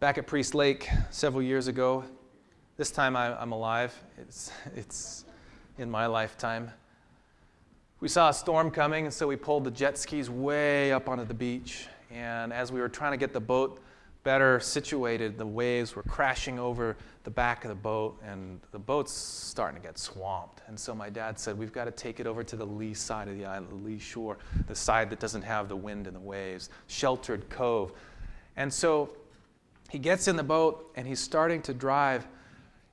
Back 0.00 0.18
at 0.18 0.26
Priest 0.26 0.54
Lake 0.54 0.88
several 1.10 1.42
years 1.42 1.68
ago, 1.68 2.04
this 2.76 2.90
time 2.90 3.16
I, 3.16 3.40
am 3.40 3.52
alive. 3.52 3.94
It's, 4.18 4.50
it's 4.74 5.24
in 5.78 5.90
my 5.90 6.06
lifetime. 6.06 6.70
We 8.00 8.08
saw 8.08 8.28
a 8.28 8.34
storm 8.34 8.70
coming, 8.70 9.04
and 9.04 9.14
so 9.14 9.28
we 9.28 9.36
pulled 9.36 9.64
the 9.64 9.70
jet 9.70 9.96
skis 9.96 10.28
way 10.28 10.92
up 10.92 11.08
onto 11.08 11.24
the 11.24 11.34
beach. 11.34 11.86
And 12.14 12.52
as 12.52 12.70
we 12.70 12.80
were 12.80 12.88
trying 12.88 13.10
to 13.10 13.16
get 13.16 13.32
the 13.32 13.40
boat 13.40 13.82
better 14.22 14.60
situated, 14.60 15.36
the 15.36 15.46
waves 15.46 15.96
were 15.96 16.04
crashing 16.04 16.58
over 16.58 16.96
the 17.24 17.30
back 17.30 17.64
of 17.64 17.68
the 17.68 17.74
boat, 17.74 18.18
and 18.24 18.60
the 18.70 18.78
boat's 18.78 19.12
starting 19.12 19.80
to 19.80 19.86
get 19.86 19.98
swamped. 19.98 20.62
And 20.66 20.78
so 20.78 20.94
my 20.94 21.10
dad 21.10 21.38
said, 21.38 21.58
We've 21.58 21.72
got 21.72 21.84
to 21.86 21.90
take 21.90 22.20
it 22.20 22.26
over 22.26 22.44
to 22.44 22.56
the 22.56 22.64
lee 22.64 22.94
side 22.94 23.28
of 23.28 23.36
the 23.36 23.44
island, 23.44 23.70
the 23.70 23.86
lee 23.86 23.98
shore, 23.98 24.38
the 24.68 24.74
side 24.74 25.10
that 25.10 25.20
doesn't 25.20 25.42
have 25.42 25.68
the 25.68 25.76
wind 25.76 26.06
and 26.06 26.14
the 26.14 26.20
waves, 26.20 26.70
sheltered 26.86 27.50
cove. 27.50 27.92
And 28.56 28.72
so 28.72 29.16
he 29.90 29.98
gets 29.98 30.28
in 30.28 30.36
the 30.36 30.44
boat 30.44 30.92
and 30.96 31.06
he's 31.06 31.20
starting 31.20 31.60
to 31.62 31.74
drive, 31.74 32.26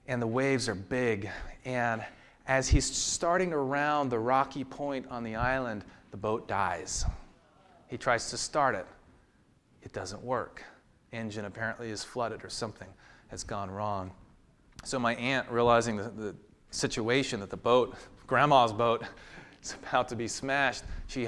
and 0.08 0.22
the 0.22 0.28
waves 0.28 0.68
are 0.68 0.76
big. 0.76 1.30
And 1.64 2.04
as 2.48 2.68
he's 2.68 2.86
starting 2.86 3.54
around 3.54 4.10
the 4.10 4.20
rocky 4.20 4.64
point 4.64 5.06
on 5.10 5.24
the 5.24 5.36
island, 5.36 5.86
the 6.10 6.18
boat 6.18 6.48
dies. 6.48 7.06
He 7.88 7.98
tries 7.98 8.30
to 8.32 8.38
start 8.38 8.76
it, 8.76 8.86
it 9.84 9.94
doesn't 9.94 10.24
work. 10.24 10.64
Engine 11.12 11.46
apparently 11.46 11.90
is 11.90 12.04
flooded 12.04 12.44
or 12.44 12.50
something 12.50 12.88
has 13.28 13.44
gone 13.44 13.72
wrong. 13.72 14.12
So, 14.84 15.00
my 15.00 15.16
aunt, 15.16 15.50
realizing 15.50 15.98
the, 15.98 16.10
the 16.10 16.36
situation 16.72 17.40
that 17.40 17.50
the 17.50 17.58
boat, 17.58 17.96
grandma's 18.28 18.74
boat, 18.74 19.04
is 19.64 19.76
about 19.88 20.08
to 20.10 20.16
be 20.16 20.28
smashed, 20.28 20.84
she, 21.08 21.28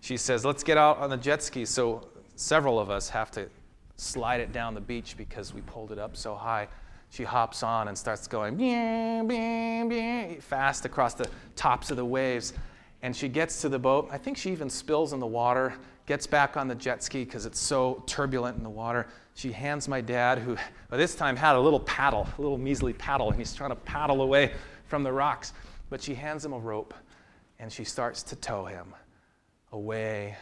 she 0.00 0.16
says, 0.16 0.44
Let's 0.44 0.62
get 0.62 0.78
out 0.78 0.98
on 0.98 1.10
the 1.10 1.16
jet 1.16 1.42
ski. 1.42 1.64
So 1.64 2.08
several 2.36 2.78
of 2.78 2.90
us 2.90 3.08
have 3.08 3.30
to 3.32 3.48
slide 3.96 4.40
it 4.40 4.52
down 4.52 4.74
the 4.74 4.80
beach 4.80 5.16
because 5.16 5.54
we 5.54 5.60
pulled 5.62 5.92
it 5.92 5.98
up 5.98 6.16
so 6.16 6.34
high. 6.34 6.68
She 7.10 7.24
hops 7.24 7.62
on 7.62 7.88
and 7.88 7.98
starts 7.98 8.26
going 8.26 8.56
bing, 8.56 9.28
bing, 9.28 9.88
bing, 9.88 10.40
fast 10.40 10.84
across 10.86 11.14
the 11.14 11.28
tops 11.56 11.90
of 11.90 11.96
the 11.96 12.04
waves. 12.04 12.54
And 13.02 13.14
she 13.14 13.28
gets 13.28 13.60
to 13.62 13.68
the 13.68 13.78
boat. 13.78 14.08
I 14.10 14.18
think 14.18 14.36
she 14.36 14.50
even 14.50 14.70
spills 14.70 15.12
in 15.12 15.20
the 15.20 15.26
water, 15.26 15.74
gets 16.06 16.26
back 16.26 16.56
on 16.56 16.68
the 16.68 16.74
jet 16.74 17.02
ski 17.02 17.24
because 17.24 17.46
it's 17.46 17.60
so 17.60 18.02
turbulent 18.06 18.56
in 18.56 18.62
the 18.62 18.70
water. 18.70 19.06
She 19.34 19.52
hands 19.52 19.88
my 19.88 20.00
dad, 20.00 20.38
who 20.38 20.56
by 20.88 20.96
this 20.96 21.14
time 21.14 21.36
had 21.36 21.56
a 21.56 21.60
little 21.60 21.80
paddle, 21.80 22.28
a 22.38 22.40
little 22.40 22.58
measly 22.58 22.92
paddle, 22.92 23.28
and 23.28 23.38
he's 23.38 23.54
trying 23.54 23.70
to 23.70 23.76
paddle 23.76 24.22
away 24.22 24.52
from 24.86 25.02
the 25.02 25.12
rocks. 25.12 25.52
But 25.90 26.02
she 26.02 26.14
hands 26.14 26.44
him 26.44 26.52
a 26.52 26.58
rope 26.58 26.94
and 27.58 27.72
she 27.72 27.84
starts 27.84 28.24
to 28.24 28.36
tow 28.36 28.64
him 28.64 28.92
away 29.70 30.36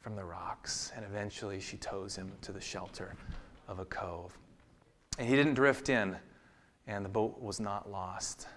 from 0.00 0.16
the 0.16 0.24
rocks, 0.24 0.92
and 0.96 1.04
eventually 1.04 1.60
she 1.60 1.76
tows 1.76 2.16
him 2.16 2.30
to 2.42 2.52
the 2.52 2.60
shelter 2.60 3.14
of 3.68 3.78
a 3.78 3.84
cove. 3.84 4.36
And 5.18 5.28
he 5.28 5.36
didn't 5.36 5.54
drift 5.54 5.88
in, 5.88 6.16
and 6.86 7.04
the 7.04 7.08
boat 7.08 7.40
was 7.40 7.60
not 7.60 7.90
lost. 7.90 8.48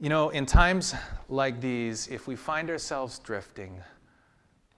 You 0.00 0.08
know, 0.08 0.30
in 0.30 0.46
times 0.46 0.94
like 1.28 1.60
these, 1.60 2.08
if 2.08 2.26
we 2.26 2.34
find 2.34 2.68
ourselves 2.70 3.20
drifting, 3.20 3.80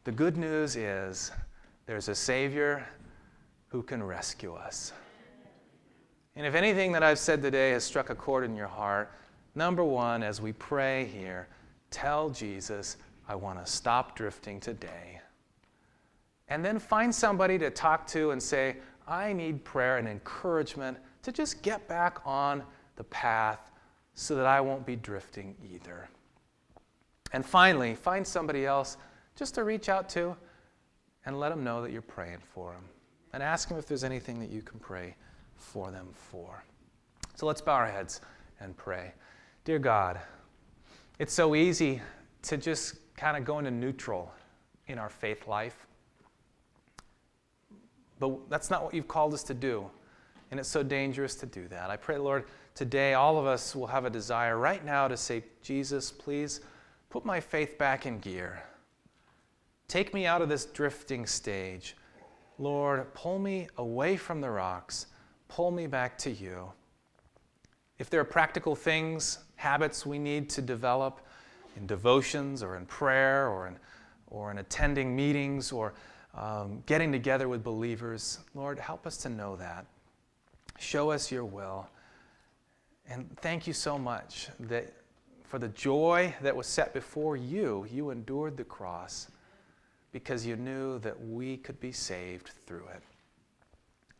the 0.06 0.12
good 0.12 0.36
news 0.36 0.76
is 0.76 1.32
there's 1.86 2.06
a 2.06 2.14
Savior 2.14 2.86
who 3.66 3.82
can 3.82 4.00
rescue 4.00 4.54
us. 4.54 4.92
And 6.36 6.46
if 6.46 6.54
anything 6.54 6.92
that 6.92 7.02
I've 7.02 7.18
said 7.18 7.42
today 7.42 7.70
has 7.70 7.82
struck 7.82 8.08
a 8.08 8.14
chord 8.14 8.44
in 8.44 8.54
your 8.54 8.68
heart, 8.68 9.10
number 9.56 9.82
one, 9.82 10.22
as 10.22 10.40
we 10.40 10.52
pray 10.52 11.06
here, 11.06 11.48
tell 11.90 12.30
Jesus, 12.30 12.98
I 13.28 13.34
want 13.34 13.58
to 13.58 13.68
stop 13.68 14.14
drifting 14.14 14.60
today. 14.60 15.20
And 16.46 16.64
then 16.64 16.78
find 16.78 17.12
somebody 17.12 17.58
to 17.58 17.68
talk 17.70 18.06
to 18.08 18.30
and 18.30 18.40
say, 18.40 18.76
I 19.08 19.32
need 19.32 19.64
prayer 19.64 19.98
and 19.98 20.06
encouragement 20.06 20.98
to 21.24 21.32
just 21.32 21.62
get 21.62 21.88
back 21.88 22.20
on 22.24 22.62
the 22.94 23.04
path 23.04 23.72
so 24.14 24.36
that 24.36 24.46
I 24.46 24.60
won't 24.60 24.86
be 24.86 24.94
drifting 24.94 25.56
either. 25.68 26.08
And 27.32 27.44
finally, 27.44 27.96
find 27.96 28.24
somebody 28.24 28.66
else 28.66 28.98
just 29.36 29.54
to 29.54 29.64
reach 29.64 29.88
out 29.88 30.08
to 30.10 30.34
and 31.26 31.38
let 31.38 31.50
them 31.50 31.62
know 31.62 31.82
that 31.82 31.92
you're 31.92 32.02
praying 32.02 32.38
for 32.40 32.72
them. 32.72 32.84
And 33.32 33.42
ask 33.42 33.68
them 33.68 33.78
if 33.78 33.86
there's 33.86 34.04
anything 34.04 34.40
that 34.40 34.50
you 34.50 34.62
can 34.62 34.80
pray 34.80 35.14
for 35.56 35.90
them 35.90 36.08
for. 36.12 36.64
So 37.34 37.46
let's 37.46 37.60
bow 37.60 37.74
our 37.74 37.86
heads 37.86 38.22
and 38.60 38.76
pray. 38.76 39.12
Dear 39.64 39.78
God, 39.78 40.18
it's 41.18 41.34
so 41.34 41.54
easy 41.54 42.00
to 42.42 42.56
just 42.56 42.96
kind 43.16 43.36
of 43.36 43.44
go 43.44 43.58
into 43.58 43.70
neutral 43.70 44.32
in 44.86 44.98
our 44.98 45.10
faith 45.10 45.46
life. 45.46 45.86
But 48.18 48.48
that's 48.48 48.70
not 48.70 48.84
what 48.84 48.94
you've 48.94 49.08
called 49.08 49.34
us 49.34 49.42
to 49.44 49.54
do. 49.54 49.90
And 50.50 50.60
it's 50.60 50.68
so 50.68 50.82
dangerous 50.82 51.34
to 51.36 51.46
do 51.46 51.66
that. 51.68 51.90
I 51.90 51.96
pray, 51.96 52.18
Lord, 52.18 52.44
today 52.74 53.14
all 53.14 53.36
of 53.36 53.46
us 53.46 53.74
will 53.74 53.88
have 53.88 54.04
a 54.04 54.10
desire 54.10 54.56
right 54.56 54.84
now 54.84 55.08
to 55.08 55.16
say, 55.16 55.42
Jesus, 55.60 56.10
please 56.10 56.60
put 57.10 57.24
my 57.24 57.40
faith 57.40 57.76
back 57.76 58.06
in 58.06 58.20
gear. 58.20 58.62
Take 59.88 60.12
me 60.12 60.26
out 60.26 60.42
of 60.42 60.48
this 60.48 60.64
drifting 60.64 61.26
stage. 61.26 61.96
Lord, 62.58 63.12
pull 63.14 63.38
me 63.38 63.68
away 63.76 64.16
from 64.16 64.40
the 64.40 64.50
rocks. 64.50 65.06
Pull 65.48 65.70
me 65.70 65.86
back 65.86 66.18
to 66.18 66.30
you. 66.30 66.72
If 67.98 68.10
there 68.10 68.20
are 68.20 68.24
practical 68.24 68.74
things, 68.74 69.38
habits 69.54 70.04
we 70.04 70.18
need 70.18 70.50
to 70.50 70.62
develop 70.62 71.20
in 71.76 71.86
devotions 71.86 72.62
or 72.62 72.76
in 72.76 72.86
prayer 72.86 73.48
or 73.48 73.68
in, 73.68 73.78
or 74.26 74.50
in 74.50 74.58
attending 74.58 75.14
meetings 75.14 75.70
or 75.70 75.94
um, 76.34 76.82
getting 76.86 77.12
together 77.12 77.48
with 77.48 77.62
believers. 77.62 78.40
Lord, 78.54 78.78
help 78.78 79.06
us 79.06 79.16
to 79.18 79.28
know 79.28 79.56
that. 79.56 79.86
Show 80.78 81.10
us 81.10 81.30
your 81.30 81.44
will. 81.44 81.88
And 83.08 83.34
thank 83.38 83.66
you 83.66 83.72
so 83.72 83.96
much 83.98 84.48
that 84.58 84.92
for 85.44 85.58
the 85.60 85.68
joy 85.68 86.34
that 86.42 86.54
was 86.54 86.66
set 86.66 86.92
before 86.92 87.36
you, 87.36 87.86
you 87.90 88.10
endured 88.10 88.56
the 88.56 88.64
cross 88.64 89.28
because 90.16 90.46
you 90.46 90.56
knew 90.56 90.98
that 91.00 91.14
we 91.28 91.58
could 91.58 91.78
be 91.78 91.92
saved 91.92 92.48
through 92.64 92.86
it. 92.94 93.02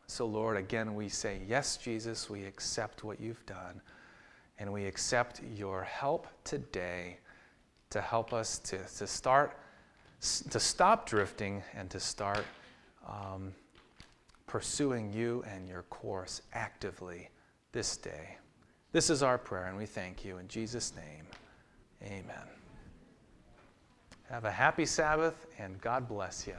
So, 0.05 0.27
Lord, 0.27 0.55
again, 0.55 0.93
we 0.93 1.09
say, 1.09 1.41
Yes, 1.47 1.75
Jesus, 1.75 2.29
we 2.29 2.45
accept 2.45 3.03
what 3.03 3.19
you've 3.19 3.43
done, 3.47 3.81
and 4.59 4.71
we 4.71 4.85
accept 4.85 5.41
your 5.55 5.83
help 5.83 6.27
today 6.43 7.17
to 7.89 7.99
help 7.99 8.31
us 8.31 8.59
to, 8.59 8.77
to 8.77 9.07
start 9.07 9.57
to 10.21 10.59
stop 10.59 11.09
drifting 11.09 11.63
and 11.73 11.89
to 11.89 11.99
start 11.99 12.45
um, 13.07 13.51
pursuing 14.45 15.11
you 15.11 15.43
and 15.51 15.67
your 15.67 15.81
course 15.83 16.43
actively 16.53 17.27
this 17.71 17.97
day. 17.97 18.37
This 18.91 19.09
is 19.09 19.23
our 19.23 19.39
prayer, 19.39 19.65
and 19.65 19.75
we 19.75 19.87
thank 19.87 20.23
you. 20.23 20.37
In 20.37 20.47
Jesus' 20.47 20.93
name, 20.95 21.25
amen. 22.03 22.56
Have 24.29 24.43
a 24.43 24.51
happy 24.51 24.85
Sabbath, 24.85 25.47
and 25.57 25.79
God 25.79 26.07
bless 26.07 26.45
you. 26.45 26.55